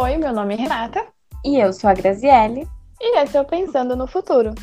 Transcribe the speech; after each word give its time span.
Oi, 0.00 0.16
meu 0.16 0.32
nome 0.32 0.54
é 0.54 0.56
Renata. 0.56 1.04
E 1.44 1.56
eu 1.56 1.72
sou 1.72 1.90
a 1.90 1.92
Graziele. 1.92 2.68
E 3.00 3.18
esse 3.18 3.36
é 3.36 3.40
o 3.40 3.44
Pensando 3.44 3.96
no 3.96 4.06
Futuro. 4.06 4.54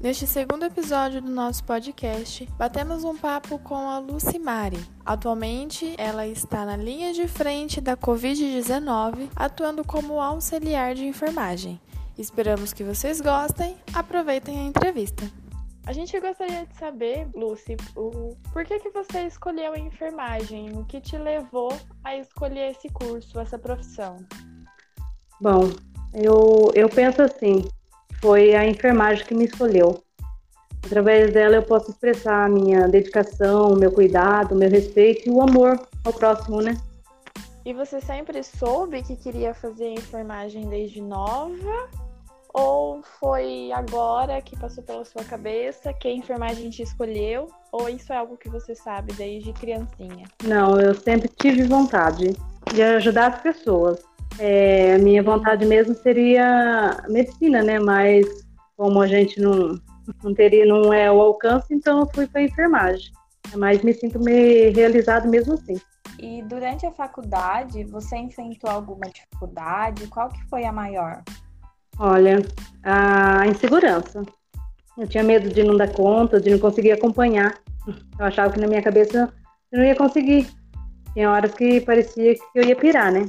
Neste 0.00 0.24
segundo 0.24 0.64
episódio 0.64 1.20
do 1.20 1.28
nosso 1.28 1.64
podcast, 1.64 2.48
batemos 2.56 3.02
um 3.02 3.16
papo 3.16 3.58
com 3.58 3.74
a 3.74 3.98
Lucimari. 3.98 4.78
Atualmente, 5.04 5.96
ela 5.98 6.28
está 6.28 6.64
na 6.64 6.76
linha 6.76 7.12
de 7.12 7.26
frente 7.26 7.80
da 7.80 7.96
Covid-19, 7.96 9.30
atuando 9.34 9.84
como 9.84 10.20
auxiliar 10.20 10.94
de 10.94 11.04
enfermagem. 11.04 11.80
Esperamos 12.16 12.72
que 12.72 12.84
vocês 12.84 13.20
gostem. 13.20 13.76
Aproveitem 13.92 14.60
a 14.60 14.62
entrevista. 14.62 15.28
A 15.84 15.92
gente 15.92 16.20
gostaria 16.20 16.66
de 16.66 16.76
saber, 16.76 17.26
Lucy, 17.34 17.76
o 17.96 18.36
por 18.52 18.64
que, 18.64 18.78
que 18.78 18.90
você 18.90 19.26
escolheu 19.26 19.72
a 19.72 19.78
enfermagem? 19.78 20.70
O 20.78 20.84
que 20.84 21.00
te 21.00 21.18
levou 21.18 21.76
a 22.04 22.16
escolher 22.16 22.70
esse 22.70 22.88
curso, 22.90 23.40
essa 23.40 23.58
profissão? 23.58 24.18
Bom, 25.44 25.70
eu, 26.14 26.72
eu 26.74 26.88
penso 26.88 27.20
assim, 27.20 27.68
foi 28.18 28.54
a 28.54 28.66
enfermagem 28.66 29.26
que 29.26 29.34
me 29.34 29.44
escolheu. 29.44 30.02
Através 30.86 31.34
dela 31.34 31.56
eu 31.56 31.62
posso 31.62 31.90
expressar 31.90 32.46
a 32.46 32.48
minha 32.48 32.88
dedicação, 32.88 33.68
o 33.68 33.78
meu 33.78 33.92
cuidado, 33.92 34.54
o 34.54 34.58
meu 34.58 34.70
respeito 34.70 35.28
e 35.28 35.30
o 35.30 35.42
amor 35.42 35.78
ao 36.02 36.14
próximo, 36.14 36.62
né? 36.62 36.74
E 37.62 37.74
você 37.74 38.00
sempre 38.00 38.42
soube 38.42 39.02
que 39.02 39.16
queria 39.16 39.52
fazer 39.52 39.90
enfermagem 39.90 40.66
desde 40.66 41.02
nova? 41.02 41.90
Ou 42.54 43.02
foi 43.20 43.70
agora 43.70 44.40
que 44.40 44.58
passou 44.58 44.82
pela 44.82 45.04
sua 45.04 45.24
cabeça 45.24 45.92
que 45.92 46.08
a 46.08 46.10
enfermagem 46.10 46.70
te 46.70 46.80
escolheu? 46.80 47.48
Ou 47.70 47.90
isso 47.90 48.14
é 48.14 48.16
algo 48.16 48.38
que 48.38 48.48
você 48.48 48.74
sabe 48.74 49.12
desde 49.12 49.52
criancinha? 49.52 50.26
Não, 50.42 50.80
eu 50.80 50.94
sempre 50.94 51.28
tive 51.28 51.64
vontade 51.64 52.34
de 52.72 52.82
ajudar 52.82 53.34
as 53.34 53.42
pessoas. 53.42 54.13
É, 54.38 54.94
a 54.94 54.98
minha 54.98 55.22
vontade 55.22 55.64
mesmo 55.64 55.94
seria 55.94 57.04
medicina, 57.08 57.62
né? 57.62 57.78
Mas 57.78 58.26
como 58.76 59.00
a 59.00 59.06
gente 59.06 59.40
não, 59.40 59.78
não 60.22 60.34
teria, 60.34 60.66
não 60.66 60.92
é 60.92 61.10
o 61.10 61.20
alcance, 61.20 61.72
então 61.72 62.00
eu 62.00 62.06
fui 62.12 62.26
para 62.26 62.42
enfermagem. 62.42 63.12
Mas 63.56 63.82
me 63.82 63.92
sinto 63.92 64.18
me 64.18 64.70
realizado 64.70 65.28
mesmo 65.28 65.54
assim. 65.54 65.80
E 66.18 66.42
durante 66.42 66.86
a 66.86 66.92
faculdade, 66.92 67.84
você 67.84 68.16
enfrentou 68.16 68.70
alguma 68.70 69.06
dificuldade? 69.06 70.06
Qual 70.08 70.28
que 70.28 70.42
foi 70.48 70.64
a 70.64 70.72
maior? 70.72 71.22
Olha, 71.98 72.38
a 72.82 73.46
insegurança. 73.46 74.22
Eu 74.96 75.06
tinha 75.06 75.22
medo 75.22 75.48
de 75.48 75.62
não 75.62 75.76
dar 75.76 75.92
conta, 75.92 76.40
de 76.40 76.50
não 76.50 76.58
conseguir 76.58 76.92
acompanhar. 76.92 77.54
Eu 78.18 78.24
achava 78.24 78.52
que 78.52 78.60
na 78.60 78.66
minha 78.66 78.82
cabeça 78.82 79.32
eu 79.70 79.78
não 79.78 79.84
ia 79.84 79.94
conseguir. 79.94 80.48
Tinha 81.12 81.30
horas 81.30 81.52
que 81.52 81.80
parecia 81.80 82.34
que 82.34 82.40
eu 82.54 82.64
ia 82.64 82.76
pirar, 82.76 83.12
né? 83.12 83.26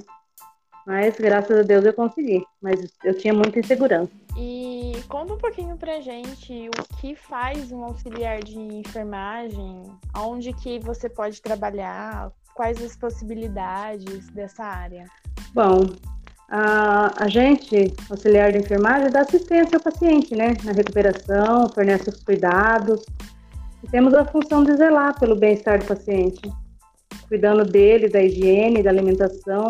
Mas 0.86 1.16
graças 1.16 1.60
a 1.60 1.64
Deus 1.64 1.84
eu 1.84 1.94
consegui. 1.94 2.44
Mas 2.62 2.80
eu 3.04 3.18
tinha 3.18 3.34
muita 3.34 3.60
insegurança. 3.60 4.12
E 4.38 4.94
conta 5.08 5.34
um 5.34 5.38
pouquinho 5.38 5.78
pra 5.78 6.02
gente 6.02 6.70
o 6.70 6.98
que 6.98 7.16
faz 7.16 7.72
um 7.72 7.84
auxiliar 7.84 8.44
de 8.44 8.58
enfermagem, 8.58 9.84
onde 10.16 10.54
que 10.54 10.80
você 10.80 11.10
pode 11.10 11.42
trabalhar, 11.42 12.32
quais 12.54 12.82
as 12.84 12.96
possibilidades 12.96 14.30
dessa 14.30 14.64
área. 14.64 15.06
Bom, 15.54 15.86
a, 16.50 17.24
a 17.24 17.28
gente, 17.28 17.94
auxiliar 18.10 18.52
de 18.52 18.60
enfermagem, 18.60 19.10
dá 19.10 19.22
assistência 19.22 19.78
ao 19.78 19.84
paciente, 19.84 20.36
né? 20.36 20.54
Na 20.64 20.74
recuperação, 20.74 21.70
fornece 21.70 22.10
os 22.10 22.24
cuidados. 22.24 23.04
E 23.84 23.88
temos 23.88 24.14
a 24.14 24.26
função 24.26 24.64
de 24.64 24.76
zelar 24.76 25.20
pelo 25.20 25.36
bem-estar 25.36 25.80
do 25.80 25.86
paciente, 25.86 26.42
cuidando 27.28 27.64
dele, 27.64 28.10
da 28.10 28.22
higiene, 28.22 28.84
da 28.84 28.90
alimentação, 28.90 29.70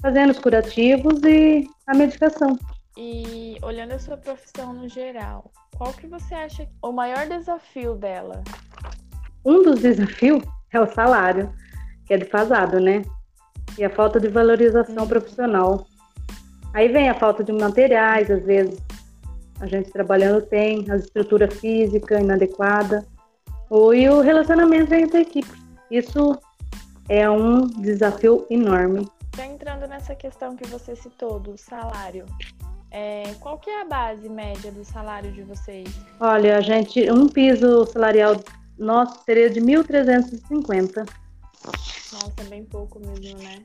fazendo 0.00 0.30
os 0.30 0.38
curativos 0.38 1.22
e 1.24 1.68
a 1.86 1.94
medicação. 1.94 2.58
E 2.96 3.58
olhando 3.62 3.92
a 3.92 3.98
sua 3.98 4.16
profissão 4.16 4.72
no 4.72 4.88
geral, 4.88 5.50
qual 5.76 5.92
que 5.92 6.06
você 6.06 6.34
acha 6.34 6.66
o 6.82 6.92
maior 6.92 7.26
desafio 7.26 7.94
dela? 7.94 8.42
Um 9.44 9.62
dos 9.62 9.80
desafios 9.80 10.42
é 10.72 10.80
o 10.80 10.86
salário, 10.86 11.52
que 12.06 12.14
é 12.14 12.18
defasado, 12.18 12.80
né? 12.80 13.02
E 13.78 13.84
a 13.84 13.90
falta 13.90 14.18
de 14.18 14.28
valorização 14.28 15.04
hum. 15.04 15.08
profissional. 15.08 15.86
Aí 16.72 16.88
vem 16.88 17.08
a 17.08 17.14
falta 17.14 17.44
de 17.44 17.52
materiais, 17.52 18.30
às 18.30 18.42
vezes 18.42 18.80
a 19.60 19.66
gente 19.66 19.90
trabalhando 19.90 20.42
tem, 20.42 20.84
a 20.90 20.96
estrutura 20.96 21.50
física 21.50 22.20
inadequada, 22.20 23.06
ou 23.70 23.94
e 23.94 24.08
o 24.08 24.20
relacionamento 24.20 24.94
entre 24.94 25.18
a 25.18 25.20
equipe. 25.20 25.50
Isso 25.90 26.38
é 27.08 27.28
um 27.28 27.66
desafio 27.66 28.46
enorme. 28.50 29.08
Já 29.36 29.46
entrando 29.46 29.86
nessa 29.86 30.14
questão 30.14 30.56
que 30.56 30.66
você 30.66 30.96
citou 30.96 31.38
do 31.38 31.58
salário, 31.58 32.24
é, 32.90 33.34
qual 33.38 33.58
que 33.58 33.68
é 33.68 33.82
a 33.82 33.84
base 33.84 34.26
média 34.30 34.72
do 34.72 34.82
salário 34.82 35.30
de 35.30 35.42
vocês? 35.42 35.86
Olha, 36.18 36.56
a 36.56 36.60
gente, 36.62 37.10
um 37.10 37.28
piso 37.28 37.84
salarial 37.84 38.36
nosso 38.78 39.22
seria 39.24 39.50
de 39.50 39.60
1.350. 39.60 41.06
Nossa, 41.66 42.40
é 42.40 42.44
bem 42.44 42.64
pouco 42.64 42.98
mesmo, 42.98 43.38
né? 43.42 43.62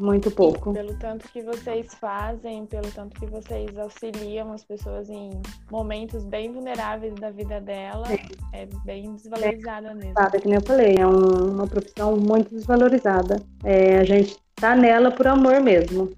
Muito 0.00 0.30
pouco. 0.30 0.70
E 0.70 0.74
pelo 0.74 0.94
tanto 0.94 1.28
que 1.28 1.42
vocês 1.42 1.94
fazem, 1.94 2.64
pelo 2.64 2.90
tanto 2.90 3.20
que 3.20 3.26
vocês 3.26 3.76
auxiliam 3.76 4.50
as 4.50 4.64
pessoas 4.64 5.10
em 5.10 5.30
momentos 5.70 6.24
bem 6.24 6.50
vulneráveis 6.50 7.14
da 7.16 7.30
vida 7.30 7.60
dela, 7.60 8.06
Sim. 8.06 8.18
é 8.54 8.66
bem 8.86 9.12
desvalorizada 9.14 9.88
é, 9.88 9.94
mesmo. 9.94 10.14
Sabe, 10.14 10.40
que 10.40 10.48
nem 10.48 10.56
eu 10.56 10.62
falei, 10.62 10.96
é 10.96 11.06
um, 11.06 11.52
uma 11.52 11.66
profissão 11.66 12.16
muito 12.16 12.54
desvalorizada. 12.54 13.42
É, 13.62 13.98
a 13.98 14.04
gente 14.04 14.38
tá 14.54 14.74
nela 14.74 15.10
por 15.10 15.26
amor 15.26 15.60
mesmo. 15.60 16.10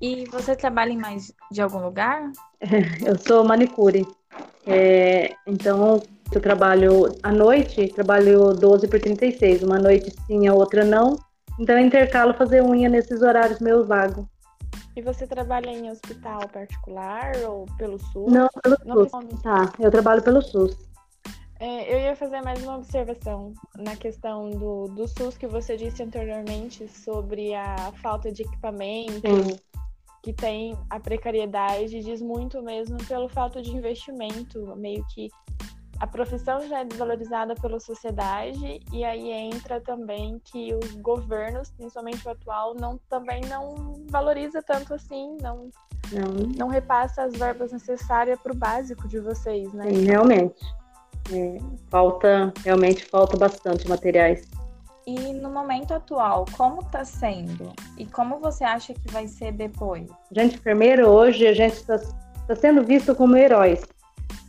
E 0.00 0.24
você 0.30 0.56
trabalha 0.56 0.92
em 0.92 0.96
mais 0.96 1.30
de 1.52 1.60
algum 1.60 1.80
lugar? 1.80 2.32
eu 3.04 3.18
sou 3.18 3.44
manicure. 3.44 4.06
É, 4.66 5.34
então, 5.46 6.00
eu 6.32 6.40
trabalho 6.40 7.14
à 7.22 7.30
noite, 7.30 7.88
trabalho 7.88 8.54
12 8.54 8.88
por 8.88 8.98
36. 8.98 9.62
Uma 9.62 9.78
noite 9.78 10.10
sim, 10.26 10.48
a 10.48 10.54
outra 10.54 10.86
não. 10.86 11.18
Então 11.60 11.78
eu 11.78 11.84
intercalo 11.84 12.32
fazer 12.32 12.62
unha 12.62 12.88
nesses 12.88 13.20
horários 13.20 13.60
meus 13.60 13.86
vagos. 13.86 14.24
E 14.96 15.02
você 15.02 15.26
trabalha 15.26 15.68
em 15.68 15.90
hospital 15.90 16.48
particular 16.48 17.32
ou 17.46 17.66
pelo 17.76 17.98
SUS? 17.98 18.32
Não, 18.32 18.48
pelo 18.62 18.76
Não 18.86 19.08
SUS. 19.08 19.42
Tá, 19.42 19.70
eu 19.78 19.90
trabalho 19.90 20.22
pelo 20.22 20.40
SUS. 20.40 20.74
É, 21.60 21.94
eu 21.94 22.00
ia 22.00 22.16
fazer 22.16 22.40
mais 22.40 22.62
uma 22.62 22.78
observação 22.78 23.52
na 23.76 23.94
questão 23.94 24.48
do, 24.48 24.84
do 24.86 25.06
SUS 25.06 25.36
que 25.36 25.46
você 25.46 25.76
disse 25.76 26.02
anteriormente 26.02 26.88
sobre 26.88 27.54
a 27.54 27.92
falta 28.02 28.32
de 28.32 28.42
equipamento, 28.42 29.20
Sim. 29.20 29.58
que 30.22 30.32
tem 30.32 30.74
a 30.88 30.98
precariedade, 30.98 32.00
diz 32.00 32.22
muito 32.22 32.62
mesmo 32.62 32.96
pelo 33.06 33.28
fato 33.28 33.60
de 33.60 33.76
investimento, 33.76 34.74
meio 34.76 35.04
que 35.14 35.28
a 36.00 36.06
profissão 36.06 36.66
já 36.66 36.80
é 36.80 36.84
desvalorizada 36.84 37.54
pela 37.54 37.78
sociedade 37.78 38.80
e 38.90 39.04
aí 39.04 39.30
entra 39.30 39.78
também 39.82 40.40
que 40.42 40.74
os 40.74 40.94
governos, 40.94 41.70
principalmente 41.72 42.26
o 42.26 42.30
atual, 42.30 42.74
não 42.74 42.98
também 43.10 43.42
não 43.42 44.02
valoriza 44.08 44.62
tanto 44.62 44.94
assim, 44.94 45.36
não 45.42 45.68
não, 46.10 46.32
não 46.56 46.68
repassa 46.68 47.22
as 47.22 47.34
verbas 47.34 47.70
necessárias 47.70 48.40
para 48.40 48.52
o 48.52 48.56
básico 48.56 49.06
de 49.06 49.20
vocês, 49.20 49.72
né? 49.74 49.90
Sim, 49.90 50.06
realmente. 50.06 50.64
É, 51.32 51.58
falta, 51.88 52.52
realmente 52.64 53.04
falta 53.04 53.36
bastante 53.36 53.86
materiais. 53.86 54.48
E 55.06 55.32
no 55.34 55.50
momento 55.50 55.92
atual, 55.92 56.46
como 56.56 56.80
está 56.80 57.04
sendo? 57.04 57.72
E 57.96 58.06
como 58.06 58.40
você 58.40 58.64
acha 58.64 58.94
que 58.94 59.12
vai 59.12 59.28
ser 59.28 59.52
depois? 59.52 60.08
Gente, 60.32 60.56
enfermeiro, 60.56 61.08
hoje 61.08 61.46
a 61.46 61.52
gente 61.52 61.74
está 61.74 61.98
tá 62.48 62.56
sendo 62.56 62.82
visto 62.82 63.14
como 63.14 63.36
heróis 63.36 63.82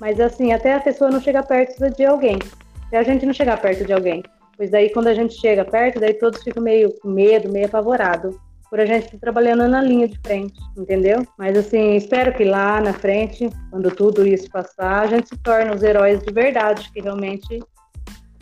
mas 0.02 0.20
assim, 0.20 0.52
até 0.52 0.74
a 0.74 0.80
pessoa 0.80 1.12
não 1.12 1.22
chegar 1.22 1.44
perto 1.44 1.78
de 1.92 2.04
alguém. 2.04 2.40
Até 2.88 2.98
a 2.98 3.04
gente 3.04 3.24
não 3.24 3.34
chegar 3.34 3.62
perto 3.62 3.86
de 3.86 3.94
alguém. 3.94 4.24
Pois 4.58 4.72
daí 4.72 4.90
quando 4.90 5.06
a 5.06 5.14
gente 5.14 5.36
chega 5.36 5.64
perto, 5.64 6.00
daí 6.00 6.16
todos 6.16 6.42
ficam 6.42 6.64
meio 6.64 6.92
com 7.00 7.08
medo, 7.08 7.52
meio 7.52 7.68
apavorado. 7.68 8.42
Por 8.68 8.80
a 8.80 8.86
gente 8.86 9.06
estar 9.06 9.20
trabalhando 9.20 9.68
na 9.68 9.80
linha 9.80 10.08
de 10.08 10.18
frente, 10.26 10.59
entendeu? 10.76 11.24
Mas 11.38 11.56
assim, 11.56 11.96
espero 11.96 12.34
que 12.34 12.44
lá 12.44 12.82
na 12.82 12.94
frente, 12.94 13.48
quando 13.70 13.92
tudo 13.92 14.26
isso 14.26 14.50
passar, 14.50 15.02
a 15.02 15.06
gente 15.06 15.30
se 15.30 15.38
torne 15.38 15.70
os 15.70 15.84
heróis 15.84 16.20
de 16.20 16.34
verdade, 16.34 16.90
que 16.92 17.00
realmente 17.00 17.62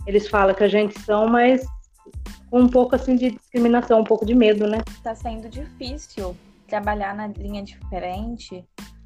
eles 0.08 0.30
falam 0.30 0.56
que 0.56 0.64
a 0.64 0.68
gente 0.70 0.98
são, 1.02 1.28
mas 1.28 1.66
com 2.50 2.62
um 2.62 2.70
pouco 2.70 2.96
assim 2.96 3.18
de 3.18 3.32
discriminação, 3.32 4.00
um 4.00 4.06
pouco 4.06 4.26
de 4.26 4.34
medo, 4.34 4.66
né? 4.66 4.78
Tá 5.04 5.14
sendo 5.14 5.50
difícil 5.50 6.38
trabalhar 6.70 7.14
na 7.14 7.28
linha 7.28 7.62
diferente 7.64 8.64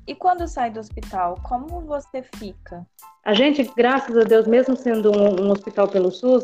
e 0.07 0.13
quando 0.15 0.47
sai 0.47 0.69
do 0.69 0.79
hospital, 0.79 1.39
como 1.43 1.81
você 1.81 2.23
fica? 2.35 2.85
A 3.25 3.33
gente, 3.33 3.69
graças 3.75 4.17
a 4.17 4.23
Deus, 4.23 4.47
mesmo 4.47 4.75
sendo 4.75 5.11
um, 5.11 5.45
um 5.45 5.51
hospital 5.51 5.87
pelo 5.87 6.11
SUS, 6.11 6.43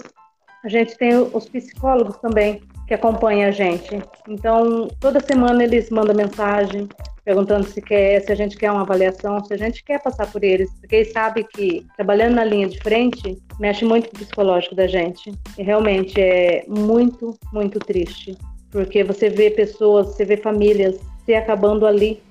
a 0.64 0.70
gente 0.70 0.98
tem 0.98 1.16
os 1.16 1.48
psicólogos 1.48 2.18
também 2.18 2.62
que 2.88 2.94
acompanham 2.94 3.48
a 3.48 3.52
gente. 3.52 4.02
Então, 4.28 4.88
toda 5.00 5.20
semana 5.20 5.64
eles 5.64 5.90
mandam 5.90 6.16
mensagem 6.16 6.88
perguntando 7.24 7.64
se 7.68 7.80
quer, 7.82 8.20
se 8.22 8.32
a 8.32 8.36
gente 8.36 8.58
quer 8.58 8.72
uma 8.72 8.82
avaliação, 8.82 9.44
se 9.46 9.54
a 9.54 9.58
gente 9.58 9.84
quer 9.84 10.02
passar 10.02 10.26
por 10.32 10.44
eles, 10.44 10.72
porque 10.80 10.96
eles 10.96 11.12
sabem 11.12 11.46
que 11.54 11.86
trabalhando 11.96 12.36
na 12.36 12.44
linha 12.44 12.68
de 12.68 12.80
frente 12.80 13.38
mexe 13.60 13.86
muito 13.86 14.10
com 14.10 14.16
o 14.16 14.20
psicológico 14.20 14.74
da 14.74 14.88
gente. 14.88 15.32
E 15.58 15.62
realmente 15.62 16.20
é 16.20 16.66
muito, 16.68 17.38
muito 17.54 17.78
triste, 17.78 18.36
porque 18.72 19.04
você 19.04 19.30
vê 19.30 19.52
pessoas, 19.52 20.08
você 20.08 20.26
vê 20.26 20.38
famílias 20.38 21.00
se 21.24 21.36
acabando 21.36 21.86
ali. 21.86 22.22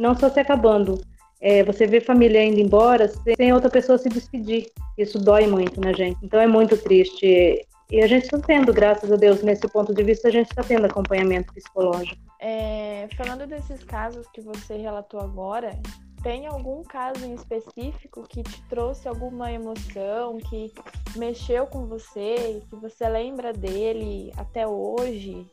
Não 0.00 0.16
só 0.16 0.30
se 0.30 0.40
acabando, 0.40 0.98
é, 1.42 1.62
você 1.62 1.86
vê 1.86 2.00
família 2.00 2.42
indo 2.42 2.58
embora 2.58 3.06
sem 3.36 3.52
outra 3.52 3.68
pessoa 3.68 3.98
se 3.98 4.08
despedir. 4.08 4.66
Isso 4.96 5.18
dói 5.18 5.46
muito 5.46 5.78
na 5.78 5.92
gente. 5.92 6.18
Então 6.22 6.40
é 6.40 6.46
muito 6.46 6.74
triste. 6.78 7.66
E 7.90 8.00
a 8.02 8.06
gente 8.06 8.24
está 8.24 8.38
tendo, 8.38 8.72
graças 8.72 9.12
a 9.12 9.16
Deus, 9.16 9.42
nesse 9.42 9.68
ponto 9.68 9.92
de 9.92 10.02
vista, 10.02 10.28
a 10.28 10.30
gente 10.30 10.48
está 10.48 10.62
tendo 10.62 10.86
acompanhamento 10.86 11.52
psicológico. 11.52 12.16
É, 12.40 13.08
falando 13.14 13.46
desses 13.46 13.84
casos 13.84 14.26
que 14.32 14.40
você 14.40 14.74
relatou 14.76 15.20
agora, 15.20 15.78
tem 16.22 16.46
algum 16.46 16.82
caso 16.82 17.26
em 17.26 17.34
específico 17.34 18.22
que 18.26 18.42
te 18.42 18.62
trouxe 18.70 19.06
alguma 19.06 19.52
emoção, 19.52 20.38
que 20.38 20.72
mexeu 21.14 21.66
com 21.66 21.84
você, 21.84 22.62
que 22.70 22.76
você 22.76 23.06
lembra 23.06 23.52
dele 23.52 24.32
até 24.38 24.66
hoje? 24.66 25.46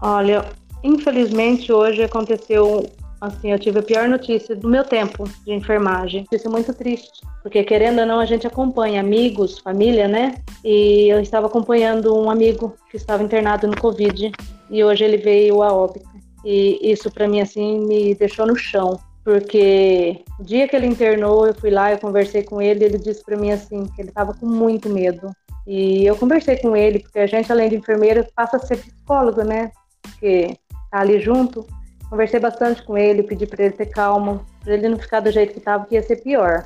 Olha, 0.00 0.46
infelizmente 0.82 1.70
hoje 1.70 2.02
aconteceu 2.02 2.86
assim, 3.20 3.52
eu 3.52 3.58
tive 3.58 3.78
a 3.78 3.82
pior 3.82 4.08
notícia 4.08 4.54
do 4.54 4.68
meu 4.68 4.84
tempo 4.84 5.24
de 5.44 5.52
enfermagem. 5.52 6.26
Isso 6.32 6.46
é 6.46 6.50
muito 6.50 6.72
triste, 6.74 7.20
porque 7.42 7.64
querendo 7.64 8.00
ou 8.00 8.06
não 8.06 8.20
a 8.20 8.26
gente 8.26 8.46
acompanha 8.46 9.00
amigos, 9.00 9.58
família, 9.58 10.08
né? 10.08 10.34
E 10.64 11.08
eu 11.08 11.20
estava 11.20 11.46
acompanhando 11.46 12.14
um 12.16 12.30
amigo 12.30 12.76
que 12.90 12.96
estava 12.96 13.22
internado 13.22 13.66
no 13.66 13.80
Covid 13.80 14.32
e 14.70 14.84
hoje 14.84 15.04
ele 15.04 15.16
veio 15.16 15.62
a 15.62 15.72
óbito. 15.72 16.08
E 16.44 16.78
isso 16.82 17.10
para 17.10 17.26
mim 17.26 17.40
assim 17.40 17.80
me 17.86 18.14
deixou 18.14 18.46
no 18.46 18.56
chão, 18.56 18.98
porque 19.24 20.22
o 20.38 20.44
dia 20.44 20.68
que 20.68 20.76
ele 20.76 20.86
internou, 20.86 21.46
eu 21.46 21.54
fui 21.54 21.70
lá, 21.70 21.90
eu 21.90 21.98
conversei 21.98 22.42
com 22.42 22.62
ele, 22.62 22.84
ele 22.84 22.98
disse 22.98 23.24
para 23.24 23.36
mim 23.36 23.50
assim 23.50 23.86
que 23.86 24.00
ele 24.00 24.10
estava 24.10 24.32
com 24.34 24.46
muito 24.46 24.88
medo. 24.88 25.30
E 25.66 26.06
eu 26.06 26.14
conversei 26.14 26.56
com 26.58 26.76
ele, 26.76 27.00
porque 27.00 27.18
a 27.18 27.26
gente 27.26 27.50
além 27.50 27.68
de 27.68 27.76
enfermeira 27.76 28.26
passa 28.36 28.56
a 28.56 28.60
ser 28.60 28.76
psicólogo, 28.76 29.42
né? 29.42 29.72
Porque 30.00 30.56
tá 30.90 31.00
ali 31.00 31.18
junto. 31.18 31.66
Conversei 32.10 32.40
bastante 32.40 32.82
com 32.82 32.96
ele, 32.96 33.22
pedi 33.22 33.46
para 33.46 33.64
ele 33.64 33.74
ter 33.74 33.86
calma, 33.86 34.44
para 34.62 34.74
ele 34.74 34.88
não 34.88 34.98
ficar 34.98 35.20
do 35.20 35.30
jeito 35.30 35.52
que 35.52 35.58
estava, 35.58 35.86
que 35.86 35.94
ia 35.94 36.02
ser 36.02 36.16
pior. 36.22 36.64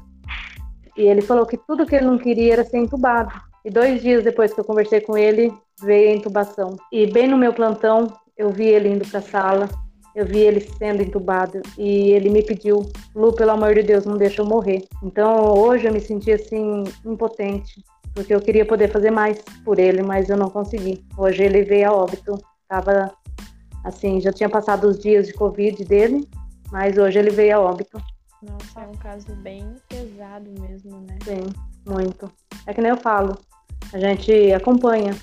E 0.96 1.02
ele 1.02 1.22
falou 1.22 1.46
que 1.46 1.56
tudo 1.56 1.86
que 1.86 1.96
ele 1.96 2.06
não 2.06 2.18
queria 2.18 2.54
era 2.54 2.64
ser 2.64 2.78
entubado. 2.78 3.32
E 3.64 3.70
dois 3.70 4.02
dias 4.02 4.24
depois 4.24 4.52
que 4.52 4.60
eu 4.60 4.64
conversei 4.64 5.00
com 5.00 5.16
ele, 5.16 5.52
veio 5.82 6.10
a 6.10 6.16
intubação. 6.16 6.76
E 6.92 7.06
bem 7.06 7.28
no 7.28 7.38
meu 7.38 7.52
plantão, 7.52 8.06
eu 8.36 8.50
vi 8.50 8.66
ele 8.66 8.88
indo 8.88 9.06
para 9.08 9.20
a 9.20 9.22
sala 9.22 9.68
eu 10.14 10.26
vi 10.26 10.38
ele 10.38 10.60
sendo 10.60 11.02
entubado 11.02 11.60
e 11.78 12.10
ele 12.10 12.30
me 12.30 12.42
pediu, 12.42 12.82
Lu, 13.14 13.32
pelo 13.32 13.52
amor 13.52 13.74
de 13.74 13.82
Deus, 13.82 14.04
não 14.04 14.16
deixa 14.16 14.42
eu 14.42 14.46
morrer. 14.46 14.84
Então 15.02 15.54
hoje 15.54 15.86
eu 15.86 15.92
me 15.92 16.00
senti 16.00 16.32
assim 16.32 16.84
impotente, 17.04 17.82
porque 18.14 18.34
eu 18.34 18.40
queria 18.40 18.66
poder 18.66 18.88
fazer 18.90 19.10
mais 19.10 19.40
por 19.64 19.78
ele, 19.78 20.02
mas 20.02 20.28
eu 20.28 20.36
não 20.36 20.50
consegui. 20.50 21.04
Hoje 21.16 21.44
ele 21.44 21.62
veio 21.62 21.88
a 21.88 21.92
óbito, 21.92 22.38
tava 22.68 23.12
assim, 23.84 24.20
já 24.20 24.32
tinha 24.32 24.48
passado 24.48 24.88
os 24.88 24.98
dias 24.98 25.26
de 25.26 25.34
Covid 25.34 25.84
dele, 25.84 26.28
mas 26.70 26.96
hoje 26.98 27.18
ele 27.18 27.30
veio 27.30 27.56
a 27.56 27.60
óbito. 27.60 28.00
Nossa, 28.42 28.80
é 28.80 28.86
um 28.86 28.96
caso 28.96 29.34
bem 29.36 29.74
pesado 29.88 30.50
mesmo, 30.60 31.00
né? 31.00 31.18
Sim, 31.24 31.52
muito. 31.86 32.30
É 32.66 32.72
que 32.72 32.80
nem 32.80 32.90
eu 32.90 32.96
falo, 32.96 33.36
a 33.92 33.98
gente 33.98 34.52
acompanha. 34.52 35.14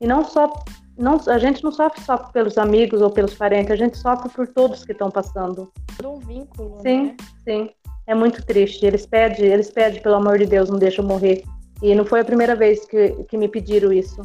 E 0.00 0.06
não 0.06 0.24
só 0.24 0.52
não, 0.96 1.20
a 1.26 1.38
gente 1.38 1.62
não 1.62 1.72
sofre 1.72 2.00
só 2.02 2.16
pelos 2.16 2.56
amigos 2.56 3.02
ou 3.02 3.10
pelos 3.10 3.34
parentes, 3.34 3.72
a 3.72 3.76
gente 3.76 3.98
sofre 3.98 4.28
por 4.30 4.46
todos 4.46 4.84
que 4.84 4.92
estão 4.92 5.10
passando. 5.10 5.70
Por 5.96 6.06
um 6.06 6.18
vínculo, 6.20 6.80
sim, 6.82 7.06
né? 7.06 7.16
Sim, 7.44 7.70
é 8.06 8.14
muito 8.14 8.44
triste. 8.44 8.86
Eles 8.86 9.04
pedem, 9.04 9.46
eles 9.46 9.70
pedem, 9.70 10.00
pelo 10.00 10.16
amor 10.16 10.38
de 10.38 10.46
Deus, 10.46 10.70
não 10.70 10.78
deixa 10.78 11.02
eu 11.02 11.06
morrer. 11.06 11.42
E 11.82 11.94
não 11.94 12.04
foi 12.04 12.20
a 12.20 12.24
primeira 12.24 12.54
vez 12.54 12.84
que, 12.84 13.10
que 13.24 13.36
me 13.36 13.48
pediram 13.48 13.92
isso. 13.92 14.22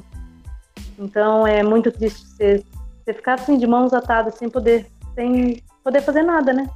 Então 0.98 1.48
é 1.48 1.64
muito 1.64 1.92
triste 1.92 2.26
você, 2.28 2.64
você 3.10 3.14
ficar 3.14 3.36
assim 3.36 3.58
de 3.58 3.66
mãos 3.66 3.94
atadas 3.94 4.36
sem 4.36 4.50
poder, 4.50 4.88
sem 5.16 5.64
poder 5.84 6.02
fazer 6.02 6.24
nada, 6.24 6.54
né? 6.54 6.70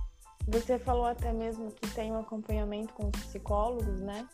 Você 0.47 0.77
falou 0.79 1.05
até 1.05 1.31
mesmo 1.31 1.71
que 1.71 1.87
tem 1.93 2.11
um 2.11 2.19
acompanhamento 2.19 2.93
com 2.93 3.05
os 3.05 3.23
psicólogos, 3.23 4.01
né? 4.01 4.25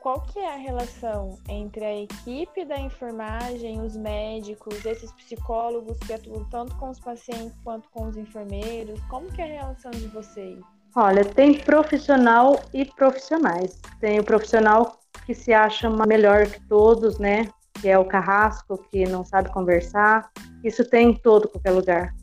qual 0.00 0.20
que 0.22 0.38
é 0.38 0.54
a 0.54 0.56
relação 0.56 1.38
entre 1.48 1.84
a 1.84 2.02
equipe 2.02 2.64
da 2.64 2.78
enfermagem, 2.78 3.80
os 3.80 3.96
médicos, 3.96 4.84
esses 4.86 5.12
psicólogos 5.12 5.98
que 5.98 6.12
atuam 6.12 6.44
tanto 6.44 6.74
com 6.76 6.88
os 6.90 7.00
pacientes 7.00 7.54
quanto 7.64 7.88
com 7.90 8.06
os 8.06 8.16
enfermeiros? 8.16 9.00
Como 9.10 9.30
que 9.30 9.42
é 9.42 9.44
a 9.44 9.62
relação 9.62 9.90
de 9.90 10.06
vocês? 10.08 10.60
Olha, 10.94 11.24
tem 11.24 11.58
profissional 11.58 12.58
e 12.72 12.84
profissionais. 12.84 13.80
Tem 14.00 14.18
o 14.18 14.24
profissional 14.24 14.98
que 15.26 15.34
se 15.34 15.52
acha 15.52 15.90
melhor 15.90 16.46
que 16.46 16.66
todos, 16.68 17.18
né? 17.18 17.48
Que 17.80 17.88
é 17.88 17.98
o 17.98 18.04
carrasco, 18.04 18.78
que 18.90 19.04
não 19.06 19.24
sabe 19.24 19.52
conversar. 19.52 20.30
Isso 20.64 20.88
tem 20.88 21.10
em 21.10 21.14
todo 21.14 21.48
qualquer 21.48 21.70
lugar. 21.70 22.14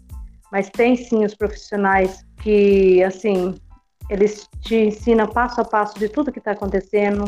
Mas 0.52 0.70
tem 0.70 0.96
sim 0.96 1.24
os 1.24 1.36
profissionais 1.36 2.26
que, 2.42 3.04
assim, 3.04 3.56
eles 4.10 4.48
te 4.62 4.76
ensinam 4.76 5.28
passo 5.28 5.62
a 5.62 5.66
passo 5.66 5.98
de 5.98 6.10
tudo 6.10 6.32
que 6.32 6.40
está 6.40 6.52
acontecendo, 6.52 7.26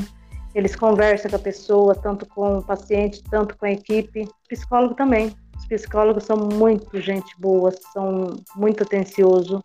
eles 0.53 0.75
conversam 0.75 1.29
com 1.29 1.37
a 1.37 1.39
pessoa, 1.39 1.95
tanto 1.95 2.25
com 2.25 2.59
o 2.59 2.63
paciente, 2.63 3.21
tanto 3.29 3.55
com 3.57 3.65
a 3.65 3.71
equipe. 3.71 4.27
Psicólogo 4.47 4.95
também. 4.95 5.35
Os 5.57 5.65
psicólogos 5.67 6.23
são 6.23 6.37
muito 6.37 6.99
gente 6.99 7.31
boa, 7.39 7.71
são 7.93 8.35
muito 8.55 8.83
atenciosos. 8.83 9.61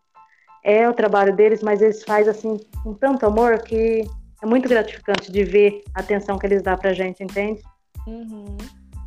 É 0.64 0.88
o 0.88 0.92
trabalho 0.92 1.34
deles, 1.34 1.62
mas 1.62 1.80
eles 1.80 2.02
fazem 2.04 2.30
assim 2.30 2.60
com 2.82 2.94
tanto 2.94 3.26
amor 3.26 3.58
que 3.62 4.04
é 4.42 4.46
muito 4.46 4.68
gratificante 4.68 5.30
de 5.30 5.44
ver 5.44 5.82
a 5.94 6.00
atenção 6.00 6.38
que 6.38 6.46
eles 6.46 6.62
dão 6.62 6.76
pra 6.76 6.92
gente, 6.92 7.22
entende? 7.22 7.62
Uhum. 8.06 8.56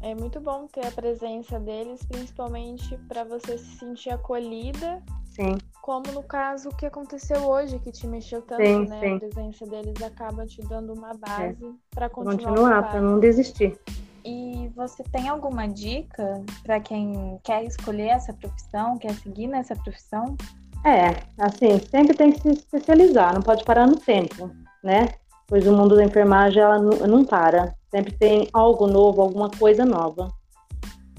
É 0.02 0.14
muito 0.14 0.40
bom 0.40 0.68
ter 0.68 0.86
a 0.86 0.92
presença 0.92 1.60
deles, 1.60 2.06
principalmente 2.06 2.98
para 3.08 3.24
você 3.24 3.58
se 3.58 3.78
sentir 3.78 4.12
acolhida 4.12 5.02
Sim. 5.36 5.58
Como 5.82 6.10
no 6.14 6.24
caso 6.24 6.70
que 6.70 6.86
aconteceu 6.86 7.44
hoje, 7.44 7.78
que 7.80 7.92
te 7.92 8.08
mexeu 8.08 8.42
tanto, 8.42 8.64
sim, 8.64 8.86
né? 8.86 9.00
Sim. 9.02 9.16
A 9.16 9.20
presença 9.20 9.66
deles 9.66 10.02
acaba 10.02 10.46
te 10.46 10.62
dando 10.62 10.94
uma 10.94 11.14
base 11.14 11.66
é. 11.66 11.72
para 11.94 12.10
continuar. 12.10 12.50
Continuar, 12.50 12.90
para 12.90 13.02
não 13.02 13.20
desistir. 13.20 13.78
E 14.24 14.72
você 14.76 15.04
tem 15.04 15.28
alguma 15.28 15.68
dica 15.68 16.42
para 16.64 16.80
quem 16.80 17.38
quer 17.44 17.66
escolher 17.66 18.08
essa 18.08 18.34
profissão, 18.34 18.98
quer 18.98 19.14
seguir 19.16 19.48
nessa 19.48 19.76
profissão? 19.76 20.38
É, 20.86 21.22
assim, 21.38 21.80
sempre 21.92 22.16
tem 22.16 22.32
que 22.32 22.42
se 22.42 22.50
especializar, 22.50 23.34
não 23.34 23.42
pode 23.42 23.64
parar 23.66 23.86
no 23.86 23.98
tempo, 23.98 24.50
né? 24.84 25.10
Pois 25.48 25.68
o 25.68 25.76
mundo 25.76 25.96
da 25.96 26.04
enfermagem 26.06 26.64
ela 26.64 26.80
não 26.80 27.26
para, 27.26 27.76
sempre 27.96 28.12
tem 28.12 28.50
algo 28.52 28.88
novo, 28.88 29.22
alguma 29.22 29.50
coisa 29.50 29.86
nova. 29.86 30.28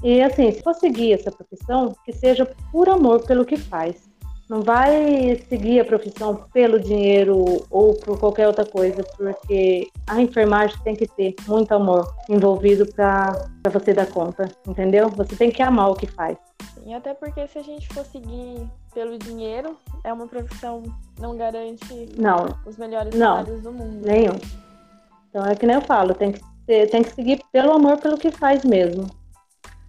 E 0.04 0.20
assim, 0.22 0.52
se 0.52 0.62
for 0.62 0.74
seguir 0.74 1.14
essa 1.14 1.32
profissão, 1.32 1.96
que 2.04 2.12
seja 2.12 2.44
por 2.70 2.86
amor 2.90 3.24
pelo 3.24 3.46
que 3.46 3.56
faz. 3.56 4.06
Não 4.48 4.60
vai 4.60 5.42
seguir 5.48 5.80
a 5.80 5.84
profissão 5.84 6.46
pelo 6.52 6.78
dinheiro 6.78 7.64
ou 7.68 7.94
por 7.94 8.20
qualquer 8.20 8.46
outra 8.46 8.64
coisa, 8.64 9.02
porque 9.16 9.88
a 10.06 10.20
enfermagem 10.20 10.76
tem 10.84 10.94
que 10.94 11.06
ter 11.08 11.34
muito 11.48 11.72
amor 11.72 12.14
envolvido 12.28 12.86
para 12.86 13.48
você 13.72 13.92
dar 13.92 14.06
conta, 14.06 14.48
entendeu? 14.68 15.08
Você 15.08 15.34
tem 15.34 15.50
que 15.50 15.62
amar 15.62 15.90
o 15.90 15.96
que 15.96 16.06
faz. 16.06 16.36
E 16.84 16.94
até 16.94 17.12
porque 17.12 17.44
se 17.48 17.58
a 17.58 17.62
gente 17.62 17.88
for 17.92 18.04
seguir 18.04 18.64
pelo 18.94 19.18
dinheiro, 19.18 19.76
é 20.04 20.12
uma 20.12 20.28
profissão 20.28 20.84
não 21.18 21.36
garante 21.36 22.14
não, 22.16 22.46
os 22.64 22.76
melhores 22.76 23.12
não, 23.16 23.38
salários 23.38 23.62
do 23.62 23.72
mundo. 23.72 24.06
Nenhum. 24.06 24.38
Então 25.28 25.44
é 25.44 25.56
que 25.56 25.66
nem 25.66 25.74
eu 25.74 25.82
falo, 25.82 26.14
tem 26.14 26.30
que, 26.30 26.40
ser, 26.66 26.90
tem 26.90 27.02
que 27.02 27.14
seguir 27.14 27.40
pelo 27.52 27.72
amor 27.72 27.98
pelo 27.98 28.18
que 28.18 28.30
faz 28.30 28.64
mesmo. 28.64 29.06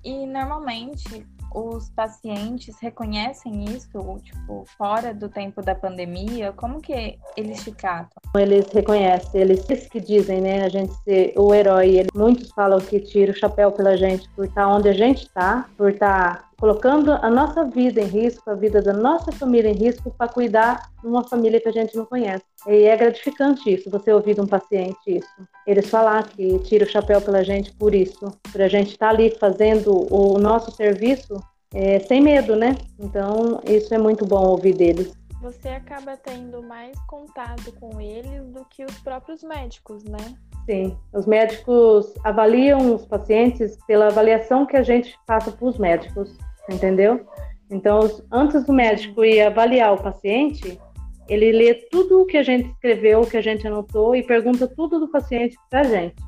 E 0.03 0.25
normalmente 0.25 1.25
os 1.53 1.89
pacientes 1.89 2.77
reconhecem 2.79 3.65
isso, 3.65 4.21
tipo, 4.23 4.63
fora 4.77 5.13
do 5.13 5.27
tempo 5.27 5.61
da 5.61 5.73
pandemia? 5.73 6.53
Como 6.53 6.79
que 6.81 7.17
eles 7.35 7.63
te 7.63 7.71
tratam? 7.71 8.21
Eles 8.35 8.67
reconhecem, 8.71 9.41
eles, 9.41 9.67
eles 9.69 9.87
que 9.87 9.99
dizem, 9.99 10.41
né, 10.41 10.63
a 10.63 10.69
gente 10.69 10.93
ser 11.03 11.33
o 11.35 11.53
herói. 11.53 11.95
Eles, 11.95 12.11
muitos 12.13 12.49
falam 12.51 12.79
que 12.79 12.99
tira 12.99 13.31
o 13.31 13.35
chapéu 13.35 13.71
pela 13.71 13.97
gente 13.97 14.29
por 14.35 14.45
estar 14.45 14.67
onde 14.67 14.89
a 14.89 14.93
gente 14.93 15.23
está, 15.23 15.65
por 15.75 15.91
estar 15.91 16.49
colocando 16.59 17.11
a 17.11 17.29
nossa 17.29 17.63
vida 17.63 18.01
em 18.01 18.05
risco, 18.05 18.49
a 18.49 18.55
vida 18.55 18.81
da 18.81 18.93
nossa 18.93 19.31
família 19.31 19.69
em 19.69 19.75
risco 19.75 20.13
para 20.17 20.27
cuidar 20.27 20.89
de 21.01 21.07
uma 21.07 21.23
família 21.23 21.61
que 21.61 21.69
a 21.69 21.71
gente 21.71 21.95
não 21.95 22.05
conhece. 22.05 22.43
E 22.67 22.83
é 22.83 22.97
gratificante 22.97 23.71
isso, 23.71 23.89
você 23.89 24.11
ouvir 24.11 24.33
de 24.33 24.41
um 24.41 24.47
paciente 24.47 24.97
isso. 25.07 25.29
Eles 25.65 25.89
falar 25.89 26.27
que 26.27 26.59
tira 26.59 26.85
o 26.85 26.89
chapéu 26.89 27.21
pela 27.21 27.43
gente 27.43 27.71
por 27.73 27.93
isso, 27.93 28.31
por 28.51 28.61
a 28.61 28.67
gente 28.67 28.91
estar 28.91 29.07
tá 29.07 29.13
ali 29.13 29.29
fazendo 29.29 30.07
o 30.11 30.39
nosso 30.39 30.71
serviço 30.71 31.39
é, 31.73 31.99
sem 31.99 32.21
medo, 32.21 32.55
né? 32.55 32.75
Então, 32.99 33.61
isso 33.65 33.93
é 33.93 33.97
muito 33.97 34.25
bom 34.25 34.47
ouvir 34.47 34.73
deles. 34.73 35.11
Você 35.41 35.69
acaba 35.69 36.17
tendo 36.17 36.63
mais 36.63 36.99
contato 37.01 37.71
com 37.79 38.01
eles 38.01 38.45
do 38.49 38.65
que 38.65 38.83
os 38.83 38.99
próprios 38.99 39.43
médicos, 39.43 40.03
né? 40.03 40.35
Sim, 40.65 40.97
os 41.13 41.25
médicos 41.25 42.13
avaliam 42.23 42.95
os 42.95 43.05
pacientes 43.05 43.77
pela 43.85 44.07
avaliação 44.07 44.65
que 44.65 44.75
a 44.75 44.83
gente 44.83 45.17
passa 45.25 45.51
para 45.51 45.67
os 45.67 45.77
médicos 45.77 46.35
entendeu? 46.69 47.25
Então, 47.69 47.99
antes 48.31 48.63
do 48.65 48.73
médico 48.73 49.23
ir 49.23 49.41
avaliar 49.41 49.93
o 49.93 50.01
paciente, 50.01 50.79
ele 51.27 51.51
lê 51.51 51.73
tudo 51.73 52.21
o 52.21 52.25
que 52.25 52.37
a 52.37 52.43
gente 52.43 52.69
escreveu, 52.69 53.21
o 53.21 53.29
que 53.29 53.37
a 53.37 53.41
gente 53.41 53.67
anotou 53.67 54.15
e 54.15 54.23
pergunta 54.23 54.67
tudo 54.67 54.99
do 54.99 55.09
paciente 55.09 55.57
para 55.69 55.81
a 55.81 55.83
gente. 55.83 56.23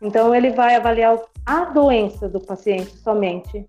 Então, 0.00 0.34
ele 0.34 0.50
vai 0.50 0.76
avaliar 0.76 1.18
a 1.44 1.64
doença 1.66 2.28
do 2.28 2.40
paciente 2.40 2.96
somente, 2.98 3.66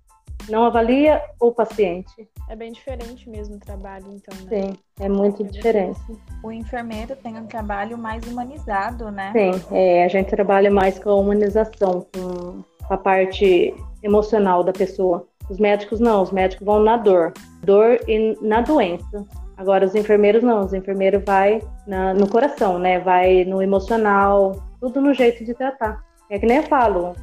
não 0.50 0.66
avalia 0.66 1.22
o 1.40 1.52
paciente. 1.52 2.30
É 2.50 2.56
bem 2.56 2.72
diferente 2.72 3.30
mesmo 3.30 3.56
o 3.56 3.60
trabalho, 3.60 4.06
então, 4.12 4.38
né? 4.46 4.50
Sim, 4.50 4.78
é 5.00 5.08
muito 5.08 5.44
diferente. 5.44 6.00
O 6.44 6.52
enfermeiro 6.52 7.16
tem 7.16 7.38
um 7.38 7.48
trabalho 7.48 7.98
mais 7.98 8.26
humanizado, 8.28 9.10
né? 9.10 9.32
Sim, 9.32 9.64
é, 9.72 10.04
a 10.04 10.08
gente 10.08 10.30
trabalha 10.30 10.70
mais 10.70 11.00
com 11.00 11.10
a 11.10 11.16
humanização, 11.16 12.06
com 12.14 12.64
a 12.90 12.98
parte 12.98 13.74
emocional 14.04 14.64
da 14.64 14.74
pessoa. 14.74 15.26
Os 15.50 15.60
médicos 15.60 16.00
não, 16.00 16.24
os 16.24 16.32
médicos 16.32 16.66
vão 16.66 16.82
na 16.82 16.98
dor, 16.98 17.34
dor 17.64 18.00
e 18.08 18.38
na 18.42 18.62
doença. 18.62 19.26
Agora 19.58 19.86
os 19.86 19.96
enfermeiros 19.96 20.44
não, 20.44 20.66
os 20.66 20.74
enfermeiros 20.74 21.24
vai 21.24 21.62
na, 21.86 22.14
no 22.14 22.28
coração, 22.28 22.80
né? 22.80 23.00
Vai 23.00 23.46
no 23.46 23.62
emocional, 23.62 24.56
tudo 24.80 25.00
no 25.00 25.14
jeito 25.14 25.46
de 25.46 25.54
tratar. 25.54 26.04
É 26.30 26.40
que 26.40 26.46
nem 26.46 26.58
eu 26.58 26.64
falo, 26.64 27.14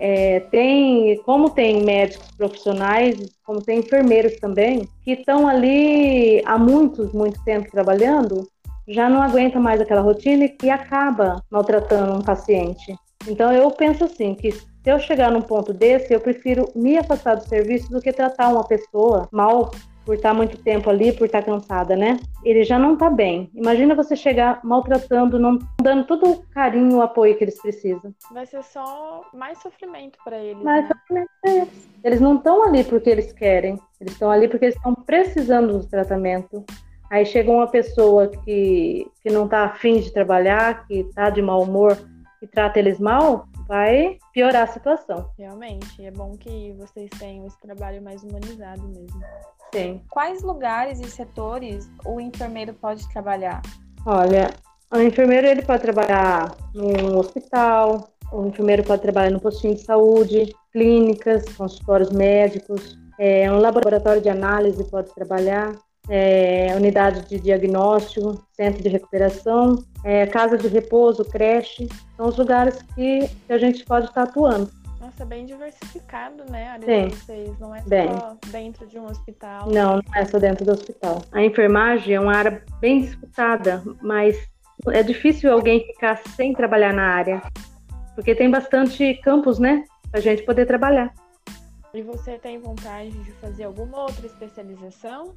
é, 0.00 0.40
tem, 0.50 1.20
como 1.24 1.50
tem 1.50 1.82
médicos 1.82 2.30
profissionais, 2.36 3.16
como 3.44 3.62
tem 3.62 3.80
enfermeiros 3.80 4.36
também, 4.36 4.88
que 5.04 5.12
estão 5.12 5.46
ali 5.46 6.42
há 6.44 6.58
muitos, 6.58 7.12
muito 7.12 7.42
tempo 7.44 7.70
trabalhando, 7.70 8.48
já 8.86 9.08
não 9.08 9.22
aguenta 9.22 9.60
mais 9.60 9.80
aquela 9.80 10.00
rotina 10.00 10.48
e 10.62 10.70
acaba 10.70 11.42
maltratando 11.50 12.14
um 12.14 12.22
paciente. 12.22 12.94
Então 13.26 13.52
eu 13.52 13.70
penso 13.70 14.04
assim, 14.04 14.34
que 14.34 14.52
se 14.52 14.66
eu 14.86 14.98
chegar 14.98 15.30
num 15.30 15.42
ponto 15.42 15.72
desse, 15.72 16.14
eu 16.14 16.20
prefiro 16.20 16.70
me 16.74 16.96
afastar 16.96 17.34
do 17.34 17.46
serviço 17.46 17.90
do 17.90 18.00
que 18.00 18.12
tratar 18.12 18.48
uma 18.48 18.64
pessoa 18.66 19.28
mal 19.30 19.70
por 20.08 20.14
estar 20.14 20.32
muito 20.32 20.56
tempo 20.56 20.88
ali, 20.88 21.12
por 21.12 21.26
estar 21.26 21.42
cansada, 21.42 21.94
né? 21.94 22.18
Ele 22.42 22.64
já 22.64 22.78
não 22.78 22.94
está 22.94 23.10
bem. 23.10 23.50
Imagina 23.54 23.94
você 23.94 24.16
chegar 24.16 24.58
maltratando, 24.64 25.38
não 25.38 25.58
dando 25.82 26.06
todo 26.06 26.30
o 26.30 26.42
carinho, 26.46 26.96
o 26.96 27.02
apoio 27.02 27.36
que 27.36 27.44
eles 27.44 27.60
precisam. 27.60 28.14
Vai 28.32 28.46
ser 28.46 28.64
só 28.64 29.22
mais 29.34 29.58
sofrimento 29.58 30.18
para 30.24 30.38
eles. 30.38 30.62
Mais 30.62 30.88
né? 30.88 30.94
sofrimento 30.94 31.30
para 31.42 31.52
eles. 31.52 31.88
Eles 32.02 32.20
não 32.22 32.36
estão 32.36 32.64
ali 32.64 32.84
porque 32.84 33.10
eles 33.10 33.34
querem. 33.34 33.78
Eles 34.00 34.14
estão 34.14 34.30
ali 34.30 34.48
porque 34.48 34.64
eles 34.64 34.76
estão 34.76 34.94
precisando 34.94 35.78
do 35.78 35.86
tratamento. 35.86 36.64
Aí 37.10 37.26
chega 37.26 37.50
uma 37.50 37.66
pessoa 37.66 38.28
que, 38.28 39.06
que 39.22 39.28
não 39.28 39.44
está 39.44 39.64
afim 39.64 40.00
de 40.00 40.10
trabalhar, 40.10 40.86
que 40.86 41.00
está 41.00 41.28
de 41.28 41.42
mau 41.42 41.62
humor 41.62 41.98
e 42.40 42.46
trata 42.46 42.78
eles 42.78 42.98
mal, 42.98 43.46
vai 43.68 44.18
piorar 44.32 44.62
a 44.62 44.72
situação. 44.72 45.30
Realmente, 45.38 46.02
é 46.04 46.10
bom 46.10 46.32
que 46.32 46.72
vocês 46.72 47.10
tenham 47.18 47.46
esse 47.46 47.60
trabalho 47.60 48.02
mais 48.02 48.24
humanizado 48.24 48.82
mesmo. 48.88 49.20
Sim. 49.72 50.02
Quais 50.10 50.42
lugares 50.42 50.98
e 51.00 51.10
setores 51.10 51.88
o 52.04 52.18
enfermeiro 52.18 52.72
pode 52.72 53.06
trabalhar? 53.12 53.60
Olha, 54.06 54.50
o 54.90 54.98
enfermeiro 54.98 55.46
ele 55.46 55.60
pode 55.60 55.82
trabalhar 55.82 56.56
no 56.74 57.18
hospital, 57.18 58.08
o 58.32 58.46
enfermeiro 58.46 58.82
pode 58.82 59.02
trabalhar 59.02 59.30
no 59.30 59.40
postinho 59.40 59.74
de 59.74 59.82
saúde, 59.82 60.54
clínicas, 60.72 61.44
consultórios 61.54 62.10
médicos, 62.10 62.98
é, 63.18 63.50
um 63.52 63.58
laboratório 63.58 64.22
de 64.22 64.30
análise 64.30 64.82
pode 64.90 65.14
trabalhar, 65.14 65.74
é, 66.08 66.74
unidade 66.74 67.28
de 67.28 67.38
diagnóstico, 67.38 68.44
centro 68.52 68.82
de 68.82 68.88
recuperação, 68.88 69.84
é, 70.04 70.26
casa 70.26 70.56
de 70.56 70.68
repouso, 70.68 71.24
creche, 71.24 71.88
são 72.16 72.26
os 72.26 72.36
lugares 72.36 72.80
que, 72.94 73.28
que 73.28 73.52
a 73.52 73.58
gente 73.58 73.84
pode 73.84 74.06
estar 74.06 74.22
atuando. 74.22 74.70
Nossa, 75.00 75.24
bem 75.24 75.46
diversificado, 75.46 76.44
né? 76.50 76.68
A 76.68 76.72
área 76.72 76.86
Sim. 76.86 77.08
de 77.08 77.16
vocês. 77.16 77.58
Não 77.58 77.74
é 77.74 77.82
Bem. 77.82 78.08
só 78.08 78.36
dentro 78.48 78.86
de 78.86 78.98
um 78.98 79.06
hospital. 79.06 79.68
Não, 79.70 79.96
não 79.96 80.14
é 80.14 80.24
só 80.24 80.38
dentro 80.38 80.64
do 80.64 80.72
hospital. 80.72 81.22
A 81.32 81.42
enfermagem 81.42 82.14
é 82.14 82.20
uma 82.20 82.36
área 82.36 82.62
bem 82.80 83.00
disputada, 83.00 83.82
mas 84.02 84.36
é 84.88 85.02
difícil 85.02 85.52
alguém 85.52 85.80
ficar 85.86 86.16
sem 86.36 86.52
trabalhar 86.52 86.92
na 86.92 87.02
área, 87.02 87.42
porque 88.14 88.34
tem 88.34 88.50
bastante 88.50 89.14
campos, 89.22 89.58
né, 89.58 89.84
pra 90.10 90.20
gente 90.20 90.42
poder 90.42 90.66
trabalhar. 90.66 91.12
E 91.94 92.02
você 92.02 92.38
tem 92.38 92.58
vontade 92.58 93.10
de 93.10 93.32
fazer 93.32 93.64
alguma 93.64 94.02
outra 94.02 94.26
especialização? 94.26 95.34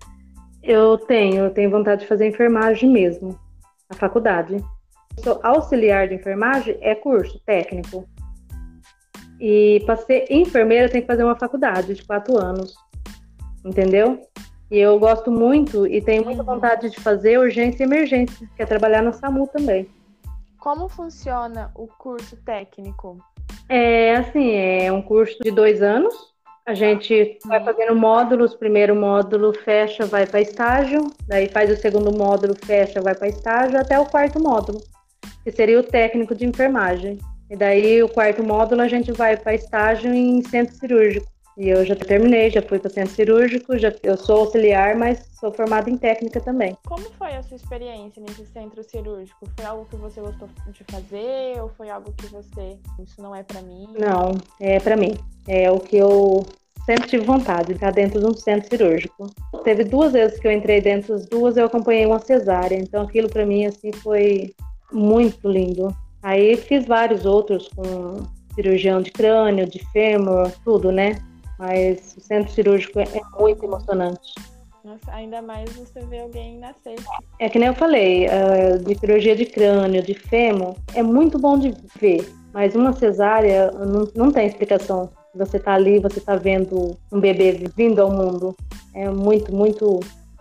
Eu 0.64 0.98
tenho, 0.98 1.46
eu 1.46 1.54
tenho 1.54 1.72
vontade 1.72 2.02
de 2.02 2.08
fazer 2.08 2.28
enfermagem 2.28 2.90
mesmo, 2.90 3.38
na 3.90 3.98
faculdade. 3.98 4.64
Sou 5.24 5.40
auxiliar 5.44 6.08
de 6.08 6.16
enfermagem 6.16 6.78
é 6.82 6.94
curso 6.96 7.40
técnico. 7.46 8.08
E 9.40 9.82
para 9.86 9.98
ser 9.98 10.26
enfermeira 10.30 10.88
tem 10.88 11.02
que 11.02 11.08
fazer 11.08 11.24
uma 11.24 11.36
faculdade 11.36 11.96
de 11.96 12.04
quatro 12.06 12.38
anos, 12.38 12.76
entendeu? 13.66 14.22
E 14.70 14.78
eu 14.78 14.98
gosto 15.00 15.32
muito 15.32 15.88
e 15.88 16.00
tenho 16.02 16.24
muita 16.24 16.42
Uhum. 16.42 16.46
vontade 16.46 16.90
de 16.90 17.00
fazer 17.00 17.40
urgência 17.40 17.84
e 17.84 17.86
emergência, 17.86 18.48
que 18.56 18.62
é 18.62 18.66
trabalhar 18.66 19.02
no 19.02 19.12
SAMU 19.12 19.48
também. 19.48 19.90
Como 20.60 20.88
funciona 20.88 21.72
o 21.76 21.88
curso 21.88 22.38
técnico? 22.46 23.18
É 23.68 24.16
assim, 24.16 24.52
é 24.52 24.92
um 24.92 25.02
curso 25.02 25.38
de 25.44 25.50
dois 25.50 25.82
anos. 25.82 26.14
A 26.66 26.74
gente 26.74 27.40
vai 27.46 27.64
fazendo 27.64 27.96
módulos. 27.96 28.54
Primeiro 28.54 28.96
módulo 28.96 29.54
fecha, 29.54 30.06
vai 30.06 30.28
para 30.28 30.42
estágio. 30.42 31.12
Daí 31.28 31.50
faz 31.50 31.72
o 31.72 31.76
segundo 31.76 32.16
módulo, 32.16 32.56
fecha, 32.56 33.02
vai 33.02 33.16
para 33.16 33.28
estágio, 33.28 33.80
até 33.80 34.00
o 34.00 34.06
quarto 34.06 34.40
módulo, 34.42 34.80
que 35.44 35.52
seria 35.52 35.80
o 35.80 35.84
técnico 35.84 36.36
de 36.36 36.46
enfermagem. 36.46 37.18
E 37.50 37.56
daí 37.56 38.02
o 38.02 38.08
quarto 38.08 38.44
módulo 38.44 38.82
a 38.82 38.88
gente 38.88 39.12
vai 39.12 39.36
para 39.36 39.56
estágio 39.56 40.14
em 40.14 40.42
centro 40.44 40.76
cirúrgico. 40.76 41.28
E 41.62 41.70
eu 41.70 41.86
já 41.86 41.96
terminei, 41.96 42.50
já 42.50 42.60
fui 42.60 42.80
para 42.80 42.90
centro 42.90 43.14
cirúrgico, 43.14 43.78
já, 43.78 43.94
eu 44.02 44.18
sou 44.18 44.40
auxiliar, 44.40 44.96
mas 44.96 45.30
sou 45.40 45.54
formada 45.54 45.92
em 45.92 45.96
técnica 45.96 46.42
também. 46.42 46.76
Como 46.88 47.04
foi 47.20 47.36
a 47.36 47.44
sua 47.44 47.56
experiência 47.56 48.20
nesse 48.20 48.48
centro 48.48 48.84
cirúrgico? 48.84 49.48
Foi 49.56 49.66
algo 49.66 49.86
que 49.86 49.96
você 49.96 50.20
gostou 50.22 50.50
de 50.72 50.84
fazer 50.90 51.62
ou 51.62 51.70
foi 51.70 51.92
algo 51.92 52.12
que 52.14 52.26
você 52.26 52.80
isso 53.00 53.22
não 53.22 53.36
é 53.36 53.44
pra 53.44 53.62
mim? 53.62 53.88
Não, 53.96 54.32
é 54.60 54.80
para 54.80 54.96
mim. 54.96 55.14
É 55.48 55.70
o 55.70 55.80
que 55.80 55.98
eu 55.98 56.44
sempre 56.84 57.08
tive 57.08 57.28
vontade, 57.28 57.68
de 57.68 57.74
ficar 57.76 57.92
dentro 57.92 58.20
de 58.20 58.26
um 58.26 58.34
centro 58.34 58.68
cirúrgico. 58.68 59.30
Teve 59.64 59.84
duas 59.84 60.14
vezes 60.14 60.40
que 60.40 60.48
eu 60.48 60.52
entrei 60.52 60.82
dentro, 60.82 61.14
as 61.14 61.28
duas 61.28 61.58
eu 61.58 61.68
acompanhei 61.68 62.08
uma 62.08 62.18
cesárea, 62.18 62.76
então 62.76 63.04
aquilo 63.04 63.30
para 63.30 63.46
mim 63.46 63.68
assim 63.68 63.92
foi 63.92 64.52
muito 64.92 65.48
lindo. 65.48 65.96
Aí 66.24 66.58
fiz 66.58 66.88
vários 66.88 67.24
outros 67.24 67.68
com 67.68 68.26
cirurgião 68.56 69.00
de 69.00 69.12
crânio, 69.12 69.70
de 69.70 69.78
fêmur, 69.92 70.52
tudo, 70.66 70.92
né? 70.92 71.22
Mas 71.62 72.16
o 72.18 72.22
centro 72.22 72.52
cirúrgico 72.52 73.00
é 73.00 73.04
é 73.04 73.22
muito 73.40 73.64
emocionante. 73.64 74.34
Nossa, 74.84 75.12
ainda 75.12 75.44
mais 75.44 75.72
você 75.74 76.04
ver 76.08 76.22
alguém 76.22 76.58
nascer. 76.58 76.96
É 77.38 77.48
que 77.48 77.60
nem 77.60 77.68
eu 77.68 77.76
falei, 77.76 78.26
ah, 78.26 78.78
de 78.78 78.98
cirurgia 78.98 79.36
de 79.36 79.46
crânio, 79.46 80.02
de 80.02 80.16
fêmur, 80.16 80.76
é 80.96 81.04
muito 81.04 81.38
bom 81.38 81.60
de 81.60 81.72
ver, 82.00 82.28
mas 82.52 82.74
uma 82.74 82.92
cesárea 82.94 83.72
não, 83.74 84.08
não 84.16 84.32
tem 84.32 84.48
explicação. 84.48 85.12
Você 85.36 85.60
tá 85.60 85.76
ali, 85.76 86.00
você 86.00 86.20
tá 86.20 86.36
vendo 86.36 86.98
um 87.12 87.20
bebê 87.20 87.52
vindo 87.78 88.02
ao 88.02 88.10
mundo. 88.10 88.56
É 88.96 89.08
muito, 89.08 89.54
muito 89.54 90.00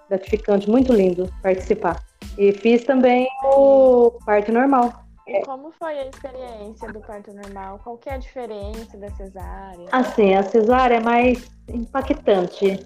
gratificante, 0.09 0.71
muito 0.71 0.91
lindo 0.91 1.31
participar. 1.43 2.03
E 2.39 2.51
fiz 2.51 2.83
também 2.85 3.29
o 3.45 4.13
parto 4.25 4.51
normal. 4.51 5.05
E 5.31 5.43
como 5.43 5.71
foi 5.79 5.97
a 5.97 6.07
experiência 6.09 6.93
do 6.93 6.99
parto 7.01 7.33
normal? 7.33 7.79
Qual 7.85 7.97
que 7.99 8.09
é 8.09 8.15
a 8.15 8.19
diferença 8.19 8.97
da 8.99 9.09
cesárea? 9.11 9.87
Assim, 9.93 10.35
a 10.35 10.43
cesárea 10.43 10.97
é 10.97 11.01
mais 11.01 11.49
impactante 11.69 12.85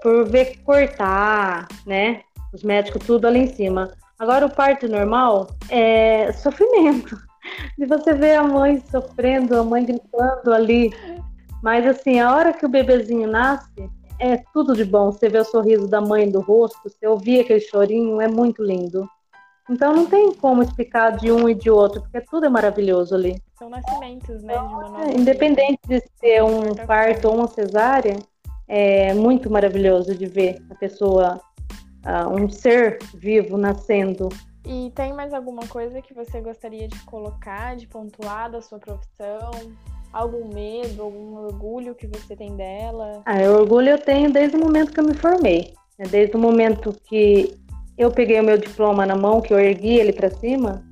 por 0.00 0.28
ver 0.28 0.58
cortar, 0.62 1.66
né? 1.84 2.22
Os 2.52 2.62
médicos 2.62 3.04
tudo 3.04 3.26
ali 3.26 3.40
em 3.40 3.52
cima. 3.52 3.92
Agora 4.20 4.46
o 4.46 4.54
parto 4.54 4.86
normal 4.86 5.48
é 5.68 6.30
sofrimento. 6.34 7.18
De 7.76 7.86
você 7.86 8.12
ver 8.14 8.36
a 8.36 8.44
mãe 8.44 8.80
sofrendo, 8.88 9.58
a 9.58 9.64
mãe 9.64 9.84
gritando 9.84 10.54
ali. 10.54 10.92
Mas 11.60 11.84
assim, 11.84 12.20
a 12.20 12.32
hora 12.32 12.52
que 12.52 12.64
o 12.64 12.68
bebezinho 12.68 13.28
nasce, 13.28 13.90
é 14.20 14.36
tudo 14.52 14.76
de 14.76 14.84
bom. 14.84 15.10
Você 15.10 15.28
vê 15.28 15.38
o 15.38 15.44
sorriso 15.44 15.88
da 15.88 16.00
mãe 16.00 16.30
do 16.30 16.40
rosto, 16.40 16.78
você 16.84 17.04
ouvir 17.04 17.40
aquele 17.40 17.60
chorinho, 17.60 18.20
é 18.20 18.28
muito 18.28 18.62
lindo. 18.62 19.08
Então 19.70 19.94
não 19.94 20.06
tem 20.06 20.32
como 20.34 20.62
explicar 20.62 21.16
de 21.16 21.32
um 21.32 21.48
e 21.48 21.54
de 21.54 21.70
outro, 21.70 22.02
porque 22.02 22.20
tudo 22.20 22.46
é 22.46 22.48
maravilhoso 22.48 23.14
ali. 23.14 23.42
São 23.58 23.70
nascimentos, 23.70 24.42
né? 24.42 24.54
Nova 24.54 25.10
É, 25.10 25.14
Independente 25.14 25.80
de 25.88 26.02
ser 26.20 26.42
um 26.42 26.74
parto 26.86 27.28
ou 27.28 27.34
uma 27.36 27.48
cesárea, 27.48 28.16
é 28.68 29.14
muito 29.14 29.50
maravilhoso 29.50 30.14
de 30.14 30.26
ver 30.26 30.62
a 30.70 30.74
pessoa, 30.74 31.40
ah, 32.04 32.28
um 32.28 32.48
ser 32.48 32.98
vivo 33.14 33.56
nascendo. 33.56 34.28
E 34.66 34.90
tem 34.94 35.12
mais 35.12 35.32
alguma 35.32 35.66
coisa 35.66 36.00
que 36.00 36.14
você 36.14 36.40
gostaria 36.40 36.88
de 36.88 36.98
colocar, 37.04 37.76
de 37.76 37.86
pontuar 37.86 38.50
da 38.50 38.60
sua 38.60 38.78
profissão? 38.78 39.50
Algum 40.12 40.46
medo, 40.54 41.02
algum 41.02 41.36
orgulho 41.36 41.94
que 41.94 42.06
você 42.06 42.36
tem 42.36 42.54
dela? 42.56 43.22
Ah, 43.26 43.42
orgulho 43.50 43.90
eu 43.90 43.98
tenho 43.98 44.32
desde 44.32 44.56
o 44.56 44.60
momento 44.60 44.92
que 44.92 45.00
eu 45.00 45.04
me 45.04 45.14
formei. 45.14 45.74
né? 45.98 46.06
Desde 46.08 46.36
o 46.36 46.38
momento 46.38 46.94
que 47.04 47.58
eu 47.96 48.10
peguei 48.10 48.40
o 48.40 48.44
meu 48.44 48.58
diploma 48.58 49.06
na 49.06 49.16
mão, 49.16 49.40
que 49.40 49.52
eu 49.52 49.58
ergui 49.58 49.98
ele 49.98 50.12
para 50.12 50.30
cima, 50.30 50.84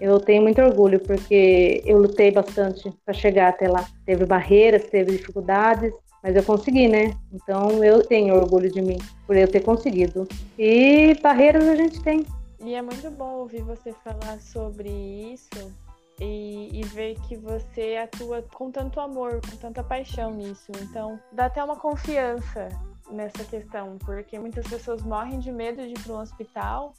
eu 0.00 0.18
tenho 0.18 0.42
muito 0.42 0.60
orgulho, 0.60 1.00
porque 1.00 1.82
eu 1.84 1.98
lutei 1.98 2.30
bastante 2.30 2.92
para 3.04 3.14
chegar 3.14 3.48
até 3.48 3.68
lá. 3.68 3.84
Teve 4.04 4.24
barreiras, 4.24 4.84
teve 4.84 5.12
dificuldades, 5.12 5.92
mas 6.22 6.34
eu 6.34 6.42
consegui, 6.42 6.88
né? 6.88 7.14
Então 7.32 7.82
eu 7.82 8.02
tenho 8.04 8.34
orgulho 8.34 8.70
de 8.70 8.82
mim 8.82 8.98
por 9.26 9.36
eu 9.36 9.46
ter 9.46 9.60
conseguido. 9.60 10.26
E 10.58 11.14
barreiras 11.22 11.68
a 11.68 11.76
gente 11.76 12.02
tem. 12.02 12.24
E 12.60 12.74
é 12.74 12.82
muito 12.82 13.10
bom 13.10 13.34
ouvir 13.34 13.62
você 13.62 13.92
falar 14.04 14.40
sobre 14.40 14.88
isso 14.88 15.72
e, 16.20 16.80
e 16.80 16.82
ver 16.82 17.16
que 17.28 17.36
você 17.36 17.96
atua 18.02 18.42
com 18.54 18.70
tanto 18.70 19.00
amor, 19.00 19.40
com 19.48 19.56
tanta 19.56 19.82
paixão 19.82 20.32
nisso. 20.32 20.72
Então, 20.82 21.20
dá 21.32 21.46
até 21.46 21.62
uma 21.62 21.76
confiança 21.76 22.68
nessa 23.14 23.44
questão, 23.44 23.96
porque 23.98 24.38
muitas 24.38 24.66
pessoas 24.66 25.02
morrem 25.02 25.38
de 25.38 25.50
medo 25.52 25.82
de 25.82 25.90
ir 25.90 26.00
para 26.02 26.12
um 26.12 26.20
hospital 26.20 26.92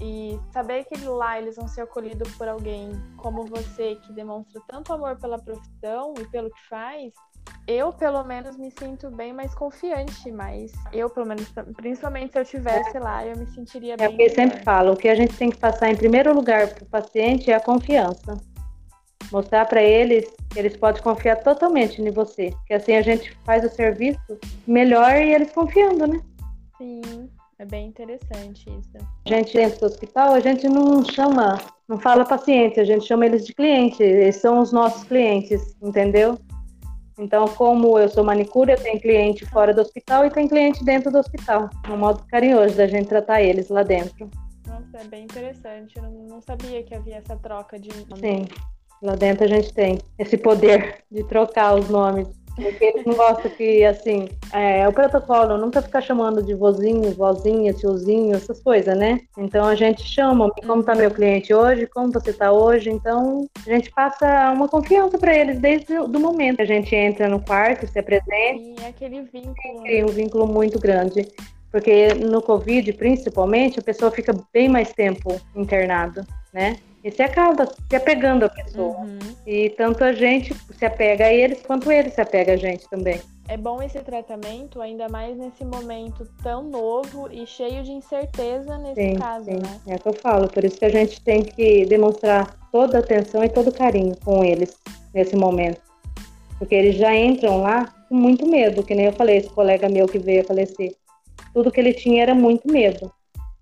e 0.00 0.38
saber 0.52 0.84
que 0.84 0.96
lá 1.04 1.38
eles 1.38 1.56
vão 1.56 1.68
ser 1.68 1.82
acolhidos 1.82 2.34
por 2.36 2.48
alguém 2.48 2.90
como 3.16 3.46
você, 3.46 3.96
que 3.96 4.12
demonstra 4.12 4.60
tanto 4.66 4.92
amor 4.92 5.16
pela 5.18 5.38
profissão 5.38 6.14
e 6.18 6.26
pelo 6.28 6.50
que 6.50 6.68
faz, 6.68 7.12
eu, 7.66 7.92
pelo 7.92 8.24
menos, 8.24 8.56
me 8.56 8.72
sinto 8.72 9.08
bem 9.10 9.32
mais 9.32 9.54
confiante, 9.54 10.30
mas 10.32 10.72
eu, 10.92 11.08
pelo 11.08 11.26
menos, 11.26 11.52
principalmente 11.76 12.32
se 12.32 12.38
eu 12.38 12.42
estivesse 12.42 12.98
lá, 12.98 13.24
eu 13.24 13.36
me 13.36 13.46
sentiria 13.46 13.96
bem. 13.96 14.06
É 14.06 14.10
o 14.10 14.16
que 14.16 14.22
eu 14.22 14.30
sempre 14.30 14.62
falo, 14.64 14.92
o 14.92 14.96
que 14.96 15.08
a 15.08 15.14
gente 15.14 15.36
tem 15.36 15.50
que 15.50 15.58
passar 15.58 15.88
em 15.88 15.96
primeiro 15.96 16.34
lugar 16.34 16.74
para 16.74 16.82
o 16.82 16.86
paciente 16.86 17.50
é 17.50 17.54
a 17.54 17.60
confiança. 17.60 18.36
Mostrar 19.32 19.66
para 19.66 19.82
eles 19.82 20.30
que 20.50 20.58
eles 20.58 20.76
podem 20.76 21.02
confiar 21.02 21.36
totalmente 21.36 22.00
em 22.00 22.10
você, 22.10 22.52
que 22.66 22.74
assim 22.74 22.94
a 22.94 23.02
gente 23.02 23.34
faz 23.44 23.64
o 23.64 23.74
serviço 23.74 24.38
melhor 24.66 25.16
e 25.16 25.34
eles 25.34 25.50
confiando, 25.52 26.06
né? 26.06 26.20
Sim, 26.76 27.00
é 27.58 27.64
bem 27.64 27.86
interessante 27.86 28.68
isso. 28.68 29.06
A 29.24 29.28
gente 29.28 29.54
dentro 29.54 29.80
do 29.80 29.86
hospital, 29.86 30.34
a 30.34 30.40
gente 30.40 30.68
não 30.68 31.02
chama, 31.04 31.58
não 31.88 31.98
fala 31.98 32.24
paciente, 32.24 32.78
a 32.78 32.84
gente 32.84 33.06
chama 33.06 33.24
eles 33.24 33.46
de 33.46 33.54
cliente, 33.54 34.02
eles 34.02 34.36
são 34.36 34.60
os 34.60 34.70
nossos 34.70 35.04
clientes, 35.04 35.74
entendeu? 35.82 36.38
Então, 37.18 37.46
como 37.46 37.98
eu 37.98 38.08
sou 38.08 38.24
manicure, 38.24 38.72
eu 38.72 38.82
tenho 38.82 39.00
cliente 39.00 39.46
fora 39.46 39.72
do 39.72 39.80
hospital 39.80 40.26
e 40.26 40.30
tem 40.30 40.48
cliente 40.48 40.84
dentro 40.84 41.12
do 41.12 41.18
hospital. 41.18 41.70
É 41.86 41.90
um 41.92 41.98
modo 41.98 42.24
carinhoso 42.26 42.76
da 42.76 42.86
gente 42.86 43.06
tratar 43.06 43.42
eles 43.42 43.68
lá 43.68 43.82
dentro. 43.82 44.28
Nossa, 44.66 44.98
é 44.98 45.04
bem 45.04 45.24
interessante. 45.24 45.96
Eu 45.96 46.10
não 46.10 46.40
sabia 46.40 46.82
que 46.82 46.94
havia 46.94 47.16
essa 47.16 47.36
troca 47.36 47.78
de 47.78 47.90
Sim, 48.18 48.46
lá 49.02 49.16
dentro 49.16 49.44
a 49.44 49.48
gente 49.48 49.72
tem 49.74 49.98
esse 50.18 50.36
poder 50.36 51.02
de 51.10 51.24
trocar 51.24 51.74
os 51.74 51.88
nomes. 51.88 52.28
Porque 52.54 52.84
eles 52.84 53.06
não 53.06 53.14
gostam 53.14 53.50
que, 53.50 53.82
assim, 53.84 54.28
é, 54.52 54.86
o 54.86 54.92
protocolo 54.92 55.56
nunca 55.56 55.80
fica 55.80 56.02
chamando 56.02 56.42
de 56.42 56.54
vozinho, 56.54 57.10
vozinha, 57.12 57.72
tiozinho, 57.72 58.36
essas 58.36 58.60
coisas, 58.62 58.96
né? 58.96 59.20
Então 59.38 59.64
a 59.64 59.74
gente 59.74 60.02
chama, 60.02 60.50
como 60.66 60.82
tá 60.82 60.94
meu 60.94 61.10
cliente 61.10 61.54
hoje, 61.54 61.86
como 61.86 62.12
você 62.12 62.32
tá 62.32 62.52
hoje, 62.52 62.90
então 62.90 63.48
a 63.66 63.70
gente 63.70 63.90
passa 63.90 64.52
uma 64.52 64.68
confiança 64.68 65.16
para 65.16 65.34
eles 65.34 65.58
desde 65.60 65.96
o 65.96 66.08
momento 66.08 66.56
que 66.56 66.62
a 66.62 66.66
gente 66.66 66.94
entra 66.94 67.26
no 67.26 67.40
quarto, 67.40 67.86
se 67.86 67.98
apresenta. 67.98 68.34
E 68.34 68.76
aquele 68.86 69.22
vínculo. 69.22 69.82
Tem 69.84 70.04
um 70.04 70.08
vínculo 70.08 70.46
muito 70.46 70.78
grande. 70.78 71.26
Porque 71.72 72.12
no 72.14 72.42
Covid, 72.42 72.92
principalmente, 72.92 73.80
a 73.80 73.82
pessoa 73.82 74.10
fica 74.10 74.32
bem 74.52 74.68
mais 74.68 74.92
tempo 74.92 75.40
internada, 75.56 76.24
né? 76.52 76.76
E 77.02 77.10
você 77.10 77.22
acaba 77.22 77.66
se 77.66 77.96
apegando 77.96 78.44
à 78.44 78.48
pessoa. 78.48 78.98
Uhum. 78.98 79.18
E 79.44 79.70
tanto 79.70 80.04
a 80.04 80.12
gente 80.12 80.54
se 80.78 80.84
apega 80.84 81.24
a 81.24 81.32
eles, 81.32 81.62
quanto 81.62 81.90
eles 81.90 82.12
se 82.12 82.20
apegam 82.20 82.54
a 82.54 82.56
gente 82.58 82.88
também. 82.88 83.20
É 83.48 83.56
bom 83.56 83.82
esse 83.82 83.98
tratamento, 84.00 84.80
ainda 84.80 85.08
mais 85.08 85.36
nesse 85.36 85.64
momento 85.64 86.28
tão 86.42 86.62
novo 86.62 87.28
e 87.30 87.44
cheio 87.44 87.82
de 87.82 87.90
incerteza 87.90 88.78
nesse 88.78 89.00
sim, 89.00 89.14
caso, 89.14 89.46
sim. 89.46 89.56
né? 89.56 89.80
É 89.88 89.96
o 89.96 89.98
que 89.98 90.08
eu 90.08 90.12
falo, 90.12 90.48
por 90.48 90.64
isso 90.64 90.78
que 90.78 90.84
a 90.84 90.90
gente 90.90 91.20
tem 91.22 91.42
que 91.42 91.84
demonstrar 91.86 92.56
toda 92.70 92.98
a 92.98 93.00
atenção 93.00 93.42
e 93.42 93.48
todo 93.48 93.68
o 93.68 93.74
carinho 93.74 94.14
com 94.24 94.44
eles 94.44 94.76
nesse 95.12 95.34
momento. 95.34 95.80
Porque 96.56 96.74
eles 96.74 96.94
já 96.94 97.14
entram 97.16 97.60
lá 97.60 97.92
com 98.08 98.14
muito 98.14 98.46
medo, 98.46 98.84
que 98.84 98.94
nem 98.94 99.06
eu 99.06 99.12
falei, 99.12 99.38
esse 99.38 99.50
colega 99.50 99.88
meu 99.88 100.06
que 100.06 100.18
veio 100.18 100.42
a 100.42 100.44
falecer. 100.44 100.94
Tudo 101.52 101.70
que 101.70 101.80
ele 101.80 101.92
tinha 101.92 102.22
era 102.22 102.34
muito 102.34 102.70
medo. 102.70 103.12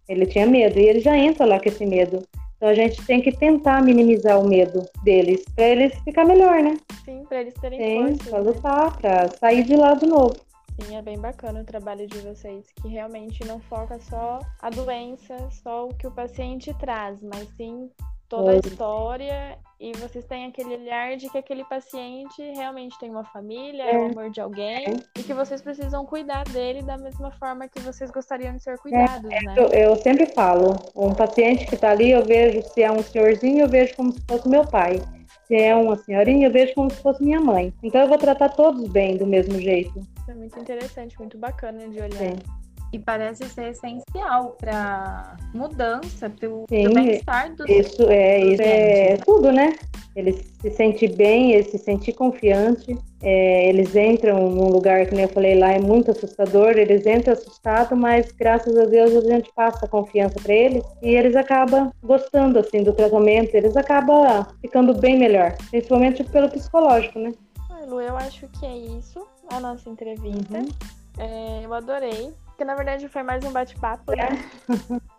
Ele 0.09 0.27
tinha 0.27 0.47
medo 0.47 0.79
e 0.79 0.89
ele 0.89 1.01
já 1.01 1.17
entra 1.17 1.47
lá 1.47 1.61
com 1.61 1.69
esse 1.69 1.87
medo. 1.87 2.23
Então 2.57 2.69
a 2.69 2.75
gente 2.75 3.03
tem 3.07 3.23
que 3.23 3.33
tentar 3.33 3.83
minimizar 3.83 4.39
o 4.39 4.47
medo 4.47 4.85
deles, 5.03 5.43
para 5.55 5.67
eles 5.67 5.99
ficar 6.01 6.27
melhor, 6.27 6.63
né? 6.63 6.77
Sim, 7.05 7.25
para 7.27 7.41
eles 7.41 7.55
terem 7.55 7.81
Sim, 7.81 8.17
força. 8.17 8.31
Pra 8.31 8.39
né? 8.41 8.51
lutar, 8.51 8.99
para 8.99 9.29
sair 9.29 9.63
de 9.63 9.77
lá 9.77 9.95
do 9.95 10.07
novo. 10.07 10.37
Sim, 10.83 10.97
é 10.97 11.01
bem 11.01 11.19
bacana 11.19 11.61
o 11.61 11.65
trabalho 11.65 12.07
de 12.07 12.19
vocês, 12.19 12.67
que 12.81 12.89
realmente 12.89 13.47
não 13.47 13.61
foca 13.61 13.99
só 14.01 14.41
a 14.61 14.69
doença, 14.69 15.37
só 15.63 15.87
o 15.87 15.95
que 15.95 16.07
o 16.07 16.11
paciente 16.11 16.75
traz, 16.79 17.19
mas 17.23 17.49
sim 17.57 17.89
toda 18.31 18.53
a 18.53 18.57
história 18.57 19.59
e 19.79 19.93
vocês 19.95 20.25
têm 20.25 20.47
aquele 20.47 20.77
olhar 20.77 21.17
de 21.17 21.29
que 21.29 21.37
aquele 21.37 21.65
paciente 21.65 22.41
realmente 22.55 22.97
tem 22.99 23.11
uma 23.11 23.25
família, 23.25 23.83
é, 23.83 23.95
é 23.95 23.99
o 23.99 24.07
amor 24.07 24.31
de 24.31 24.41
alguém 24.41 24.87
é. 24.87 24.97
e 25.19 25.23
que 25.23 25.35
vocês 25.35 25.61
precisam 25.61 26.07
cuidar 26.07 26.45
dele 26.45 26.81
da 26.81 26.97
mesma 26.97 27.33
forma 27.33 27.69
que 27.69 27.81
vocês 27.81 28.11
gostariam 28.11 28.55
de 28.55 28.63
ser 28.63 28.79
cuidados, 28.79 29.31
é, 29.31 29.41
né? 29.43 29.55
Eu, 29.57 29.67
eu, 29.69 29.97
sempre 29.97 30.27
falo, 30.27 30.77
um 30.95 31.13
paciente 31.13 31.67
que 31.67 31.75
está 31.75 31.91
ali, 31.91 32.13
eu 32.13 32.25
vejo 32.25 32.63
se 32.63 32.83
é 32.83 32.91
um 32.91 33.03
senhorzinho, 33.03 33.63
eu 33.63 33.69
vejo 33.69 33.97
como 33.97 34.13
se 34.13 34.21
fosse 34.29 34.49
meu 34.49 34.65
pai. 34.65 35.03
Se 35.47 35.57
é 35.57 35.75
uma 35.75 35.97
senhorinha, 35.97 36.47
eu 36.47 36.53
vejo 36.53 36.73
como 36.75 36.89
se 36.89 37.03
fosse 37.03 37.25
minha 37.25 37.41
mãe. 37.41 37.75
Então 37.83 38.03
eu 38.03 38.09
vou 38.09 38.19
tratar 38.19 38.51
todos 38.51 38.89
bem, 38.89 39.17
do 39.17 39.27
mesmo 39.27 39.59
jeito. 39.59 40.07
É 40.29 40.35
muito 40.35 40.57
interessante, 40.61 41.19
muito 41.19 41.37
bacana 41.37 41.89
de 41.89 41.99
olhar. 41.99 42.19
Sim. 42.19 42.60
E 42.93 42.99
parece 42.99 43.45
ser 43.49 43.71
essencial 43.71 44.57
para 44.59 45.37
mudança, 45.55 46.29
para 46.29 46.49
o 46.49 46.67
bem-estar 46.69 47.55
dos 47.55 47.69
Isso 47.69 48.03
é, 48.09 48.41
isso 48.41 48.63
é 48.63 49.17
tudo, 49.19 49.53
né? 49.53 49.77
Eles 50.17 50.53
se 50.61 50.71
sentem 50.73 51.15
bem, 51.15 51.53
eles 51.53 51.71
se 51.71 51.79
sentem 51.79 52.13
confiantes. 52.13 52.99
É, 53.23 53.69
eles 53.69 53.95
entram 53.95 54.51
num 54.51 54.69
lugar 54.69 55.07
que 55.07 55.15
nem 55.15 55.23
eu 55.23 55.29
falei 55.29 55.57
lá 55.57 55.71
é 55.71 55.79
muito 55.79 56.11
assustador. 56.11 56.71
Eles 56.71 57.07
entram 57.07 57.33
assustados, 57.33 57.97
mas 57.97 58.33
graças 58.33 58.77
a 58.77 58.87
Deus 58.87 59.15
a 59.15 59.21
gente 59.21 59.53
passa 59.55 59.87
confiança 59.87 60.35
para 60.43 60.53
eles 60.53 60.85
e 61.01 61.15
eles 61.15 61.37
acabam 61.37 61.93
gostando 62.03 62.59
assim 62.59 62.83
do 62.83 62.93
tratamento. 62.93 63.55
Eles 63.55 63.77
acabam 63.77 64.45
ficando 64.61 64.95
bem 64.95 65.17
melhor, 65.17 65.55
principalmente 65.71 66.25
pelo 66.25 66.51
psicológico, 66.51 67.21
né? 67.21 67.33
Lu, 67.87 68.01
eu 68.01 68.17
acho 68.17 68.47
que 68.49 68.67
é 68.67 68.77
isso 68.77 69.27
a 69.49 69.59
nossa 69.59 69.89
entrevista. 69.89 70.59
Uhum. 70.59 70.69
É, 71.19 71.65
eu 71.65 71.75
adorei 71.75 72.33
porque 72.61 72.67
na 72.67 72.75
verdade 72.75 73.09
foi 73.09 73.23
mais 73.23 73.43
um 73.43 73.53
bate-papo, 73.53 74.13
né? 74.13 74.29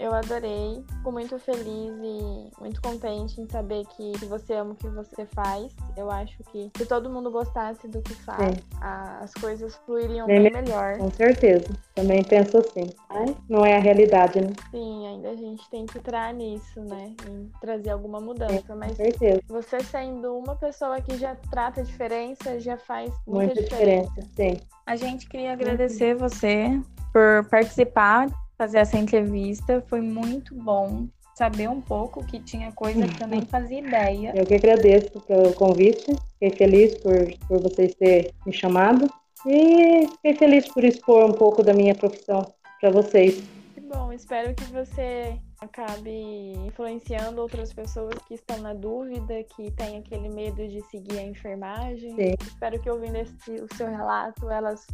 Eu 0.00 0.14
adorei, 0.14 0.82
fico 0.96 1.12
muito 1.12 1.38
feliz 1.38 1.92
e 2.02 2.50
muito 2.58 2.80
contente 2.80 3.38
em 3.38 3.46
saber 3.50 3.84
que, 3.84 4.12
que, 4.12 4.24
você 4.24 4.54
ama 4.54 4.72
o 4.72 4.74
que 4.74 4.88
você 4.88 5.26
faz. 5.26 5.76
Eu 5.94 6.10
acho 6.10 6.42
que 6.44 6.70
se 6.74 6.86
todo 6.86 7.10
mundo 7.10 7.30
gostasse 7.30 7.86
do 7.86 8.00
que 8.00 8.14
faz, 8.14 8.56
a, 8.80 9.18
as 9.18 9.34
coisas 9.34 9.76
fluiriam 9.84 10.26
bem, 10.26 10.42
bem 10.44 10.52
melhor. 10.52 10.96
Com 10.96 11.10
certeza, 11.10 11.68
também 11.94 12.24
penso 12.24 12.56
assim. 12.56 12.88
Mas 13.10 13.36
não 13.46 13.62
é 13.62 13.76
a 13.76 13.78
realidade, 13.78 14.40
né? 14.40 14.50
Sim, 14.70 15.06
ainda 15.06 15.28
a 15.32 15.36
gente 15.36 15.68
tem 15.68 15.84
que 15.84 15.98
entrar 15.98 16.32
nisso, 16.32 16.80
né? 16.80 17.14
Em 17.28 17.50
trazer 17.60 17.90
alguma 17.90 18.20
mudança. 18.20 18.72
Sim, 18.72 18.78
Mas 18.78 18.96
certeza. 18.96 19.42
você 19.48 19.80
sendo 19.80 20.34
uma 20.34 20.56
pessoa 20.56 20.98
que 21.02 21.18
já 21.18 21.36
trata 21.50 21.82
a 21.82 21.84
diferença, 21.84 22.58
já 22.58 22.78
faz 22.78 23.12
muita, 23.26 23.54
muita 23.54 23.62
diferença. 23.64 24.10
diferença. 24.18 24.60
Sim. 24.60 24.66
A 24.86 24.96
gente 24.96 25.28
queria 25.28 25.52
agradecer 25.52 26.14
uhum. 26.14 26.26
você 26.26 26.80
por 27.12 27.44
participar 27.50 28.28
fazer 28.60 28.76
essa 28.76 28.98
entrevista. 28.98 29.82
Foi 29.88 30.02
muito 30.02 30.54
bom 30.54 31.08
saber 31.34 31.66
um 31.70 31.80
pouco 31.80 32.22
que 32.26 32.38
tinha 32.40 32.70
coisa 32.72 33.08
que 33.08 33.22
eu 33.22 33.26
nem 33.26 33.40
fazia 33.48 33.78
ideia. 33.78 34.34
Eu 34.36 34.44
que 34.44 34.54
agradeço 34.54 35.18
pelo 35.22 35.54
convite, 35.54 36.14
fiquei 36.34 36.50
feliz 36.50 36.94
por, 36.98 37.16
por 37.48 37.62
vocês 37.62 37.94
terem 37.94 38.30
me 38.44 38.52
chamado 38.52 39.10
e 39.46 40.06
fiquei 40.08 40.34
feliz 40.34 40.68
por 40.68 40.84
expor 40.84 41.24
um 41.24 41.32
pouco 41.32 41.62
da 41.62 41.72
minha 41.72 41.94
profissão 41.94 42.44
para 42.78 42.90
vocês. 42.90 43.42
Que 43.72 43.80
bom, 43.80 44.12
espero 44.12 44.54
que 44.54 44.64
você 44.64 45.38
acabe 45.58 46.52
influenciando 46.66 47.40
outras 47.40 47.72
pessoas 47.72 48.14
que 48.28 48.34
estão 48.34 48.58
na 48.58 48.74
dúvida, 48.74 49.42
que 49.56 49.70
têm 49.70 49.96
aquele 49.96 50.28
medo 50.28 50.68
de 50.68 50.82
seguir 50.90 51.18
a 51.18 51.22
enfermagem. 51.22 52.14
Sim. 52.14 52.34
Espero 52.42 52.78
que 52.78 52.90
ouvindo 52.90 53.16
esse, 53.16 53.52
o 53.52 53.74
seu 53.74 53.86
relato, 53.86 54.50
elas 54.50 54.86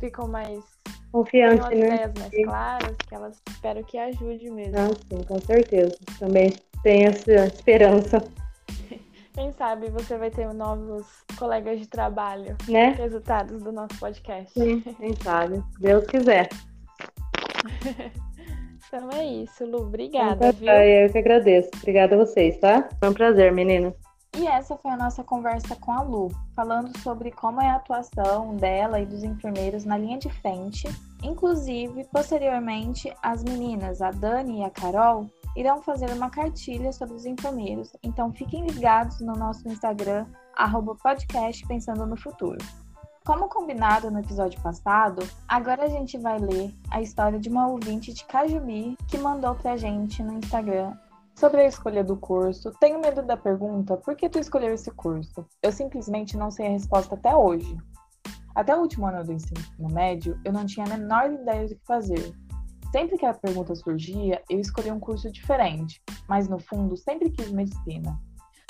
ficam 0.00 0.28
mais 0.28 0.62
confiante, 1.12 1.68
né? 1.68 1.86
ideias 1.86 2.12
mais 2.18 2.30
sim. 2.30 2.42
claras, 2.42 2.96
que 3.08 3.14
elas 3.14 3.42
espero 3.48 3.84
que 3.84 3.98
ajude 3.98 4.50
mesmo. 4.50 4.76
Ah, 4.76 4.90
sim, 5.08 5.22
com 5.22 5.40
certeza. 5.40 5.96
Também 6.18 6.52
tenho 6.82 7.08
essa 7.08 7.46
esperança. 7.46 8.18
Quem 9.32 9.50
sabe 9.52 9.90
você 9.90 10.16
vai 10.16 10.30
ter 10.30 10.52
novos 10.52 11.06
colegas 11.36 11.80
de 11.80 11.88
trabalho, 11.88 12.56
né? 12.68 12.90
Resultados 12.90 13.62
do 13.62 13.72
nosso 13.72 13.98
podcast. 13.98 14.52
Sim, 14.52 14.80
quem 14.80 15.12
sabe. 15.24 15.60
Deus 15.80 16.06
quiser. 16.06 16.48
então 18.86 19.10
é 19.10 19.24
isso, 19.24 19.66
Lu. 19.66 19.86
Obrigada, 19.86 20.50
então, 20.50 20.60
viu? 20.60 20.72
Eu 20.72 21.10
que 21.10 21.18
agradeço. 21.18 21.68
Obrigada 21.78 22.14
a 22.14 22.18
vocês, 22.18 22.58
tá? 22.58 22.88
Foi 23.00 23.08
um 23.08 23.12
prazer, 23.12 23.50
meninas. 23.50 23.92
E 24.36 24.48
essa 24.48 24.76
foi 24.76 24.90
a 24.90 24.96
nossa 24.96 25.22
conversa 25.22 25.76
com 25.76 25.92
a 25.92 26.02
Lu, 26.02 26.28
falando 26.56 26.96
sobre 26.98 27.30
como 27.30 27.60
é 27.60 27.68
a 27.68 27.76
atuação 27.76 28.56
dela 28.56 28.98
e 28.98 29.06
dos 29.06 29.22
enfermeiros 29.22 29.84
na 29.84 29.96
linha 29.96 30.18
de 30.18 30.28
frente. 30.28 30.88
Inclusive, 31.22 32.04
posteriormente, 32.12 33.14
as 33.22 33.44
meninas, 33.44 34.02
a 34.02 34.10
Dani 34.10 34.60
e 34.60 34.64
a 34.64 34.70
Carol, 34.70 35.30
irão 35.56 35.80
fazer 35.82 36.10
uma 36.10 36.30
cartilha 36.30 36.92
sobre 36.92 37.14
os 37.14 37.24
enfermeiros. 37.24 37.92
Então 38.02 38.32
fiquem 38.32 38.66
ligados 38.66 39.20
no 39.20 39.34
nosso 39.34 39.68
Instagram, 39.68 40.26
podcast 41.00 41.64
Pensando 41.68 42.04
no 42.04 42.16
Futuro. 42.16 42.58
Como 43.24 43.48
combinado 43.48 44.10
no 44.10 44.18
episódio 44.18 44.60
passado, 44.60 45.26
agora 45.48 45.84
a 45.84 45.88
gente 45.88 46.18
vai 46.18 46.38
ler 46.38 46.74
a 46.90 47.00
história 47.00 47.38
de 47.38 47.48
uma 47.48 47.68
ouvinte 47.68 48.12
de 48.12 48.24
Cajumi 48.24 48.98
que 49.08 49.16
mandou 49.16 49.54
pra 49.54 49.76
gente 49.76 50.22
no 50.22 50.34
Instagram 50.34 50.92
Sobre 51.34 51.62
a 51.62 51.66
escolha 51.66 52.04
do 52.04 52.16
curso, 52.16 52.70
tenho 52.80 53.00
medo 53.00 53.22
da 53.22 53.36
pergunta: 53.36 53.96
por 53.96 54.14
que 54.14 54.28
tu 54.28 54.38
escolheu 54.38 54.72
esse 54.72 54.90
curso? 54.90 55.44
Eu 55.62 55.72
simplesmente 55.72 56.36
não 56.36 56.50
sei 56.50 56.66
a 56.66 56.70
resposta 56.70 57.14
até 57.14 57.34
hoje. 57.34 57.76
Até 58.54 58.74
o 58.74 58.80
último 58.80 59.06
ano 59.06 59.24
do 59.24 59.32
ensino 59.32 59.60
médio, 59.90 60.40
eu 60.44 60.52
não 60.52 60.64
tinha 60.64 60.86
a 60.86 60.88
menor 60.88 61.32
ideia 61.32 61.68
do 61.68 61.74
que 61.74 61.84
fazer. 61.84 62.32
Sempre 62.92 63.18
que 63.18 63.26
a 63.26 63.34
pergunta 63.34 63.74
surgia, 63.74 64.40
eu 64.48 64.60
escolhi 64.60 64.92
um 64.92 65.00
curso 65.00 65.30
diferente, 65.32 66.00
mas 66.28 66.48
no 66.48 66.60
fundo 66.60 66.96
sempre 66.96 67.28
quis 67.30 67.50
medicina. 67.50 68.16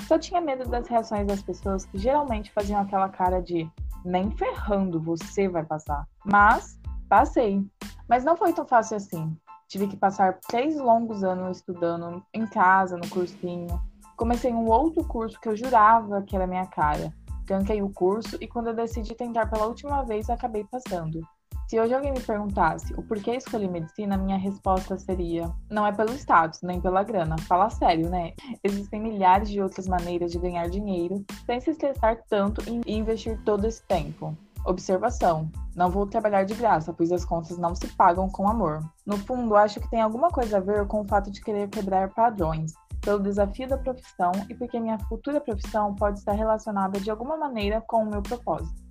Só 0.09 0.19
tinha 0.19 0.41
medo 0.41 0.69
das 0.69 0.89
reações 0.89 1.27
das 1.27 1.43
pessoas 1.43 1.85
que 1.85 1.99
geralmente 1.99 2.51
faziam 2.53 2.81
aquela 2.81 3.11
cara 3.11 3.43
de 3.43 3.71
nem 4.05 4.31
ferrando 4.31 5.01
você 5.01 5.49
vai 5.49 5.65
passar. 5.65 6.07
Mas 6.25 6.79
passei. 7.09 7.63
Mas 8.09 8.25
não 8.25 8.37
foi 8.37 8.55
tão 8.55 8.67
fácil 8.67 8.97
assim. 8.97 9.37
Tive 9.69 9.89
que 9.89 9.97
passar 9.97 10.39
três 10.49 10.77
longos 10.77 11.25
anos 11.25 11.59
estudando 11.59 12.23
em 12.33 12.47
casa, 12.47 12.97
no 12.97 13.09
cursinho. 13.09 13.81
Comecei 14.17 14.53
um 14.53 14.69
outro 14.69 15.05
curso 15.05 15.41
que 15.41 15.49
eu 15.49 15.57
jurava 15.57 16.23
que 16.23 16.37
era 16.37 16.47
minha 16.47 16.67
cara. 16.67 17.13
Tranquei 17.47 17.83
o 17.83 17.91
curso 17.91 18.37
e 18.41 18.47
quando 18.47 18.69
eu 18.69 18.75
decidi 18.75 19.15
tentar 19.15 19.51
pela 19.51 19.67
última 19.67 20.03
vez, 20.03 20.31
acabei 20.31 20.65
passando. 20.65 21.21
Se 21.69 21.81
hoje 21.81 21.95
alguém 21.95 22.13
me 22.13 22.21
perguntasse 22.21 22.93
o 22.95 23.03
porquê 23.03 23.33
escolhi 23.33 23.67
medicina, 23.67 24.17
minha 24.17 24.37
resposta 24.37 24.99
seria: 24.99 25.51
não 25.71 25.87
é 25.87 25.93
pelo 25.93 26.13
status, 26.13 26.61
nem 26.63 26.81
pela 26.81 27.03
grana. 27.03 27.37
Fala 27.39 27.71
sério, 27.71 28.11
né? 28.11 28.35
Existem 28.63 29.01
milhares 29.01 29.49
de 29.49 29.63
outras 29.63 29.89
maneiras 29.89 30.31
de 30.31 30.39
ganhar 30.39 30.69
dinheiro 30.69 31.25
sem 31.47 31.61
se 31.61 31.71
estressar 31.71 32.23
tanto 32.29 32.63
e 32.87 32.95
investir 32.95 33.41
todo 33.45 33.67
esse 33.67 33.83
tempo. 33.87 34.37
Observação: 34.65 35.51
não 35.75 35.91
vou 35.91 36.07
trabalhar 36.07 36.45
de 36.45 36.55
graça, 36.55 36.93
pois 36.93 37.13
as 37.13 37.25
contas 37.25 37.59
não 37.59 37.75
se 37.75 37.87
pagam 37.89 38.29
com 38.29 38.49
amor. 38.49 38.81
No 39.05 39.19
fundo, 39.19 39.57
acho 39.57 39.81
que 39.81 39.91
tem 39.91 40.01
alguma 40.01 40.31
coisa 40.31 40.57
a 40.57 40.61
ver 40.61 40.87
com 40.87 41.03
o 41.03 41.09
fato 41.09 41.31
de 41.31 41.41
querer 41.43 41.69
quebrar 41.69 42.11
padrões, 42.11 42.73
pelo 43.05 43.21
desafio 43.21 43.69
da 43.69 43.77
profissão 43.77 44.33
e 44.49 44.55
porque 44.55 44.81
minha 44.81 44.99
futura 45.01 45.41
profissão 45.41 45.95
pode 45.95 46.19
estar 46.19 46.33
relacionada 46.33 46.99
de 46.99 47.11
alguma 47.11 47.37
maneira 47.37 47.81
com 47.83 48.03
o 48.03 48.11
meu 48.11 48.23
propósito. 48.23 48.83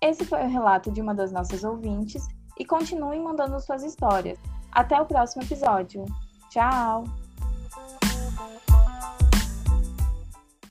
Esse 0.00 0.24
foi 0.24 0.42
o 0.44 0.48
relato 0.48 0.90
de 0.90 1.00
uma 1.00 1.14
das 1.14 1.30
nossas 1.30 1.64
ouvintes 1.64 2.26
e 2.58 2.64
continuem 2.64 3.22
mandando 3.22 3.60
suas 3.60 3.82
histórias. 3.82 4.38
Até 4.72 5.00
o 5.00 5.06
próximo 5.06 5.42
episódio. 5.42 6.04
Tchau! 6.50 7.04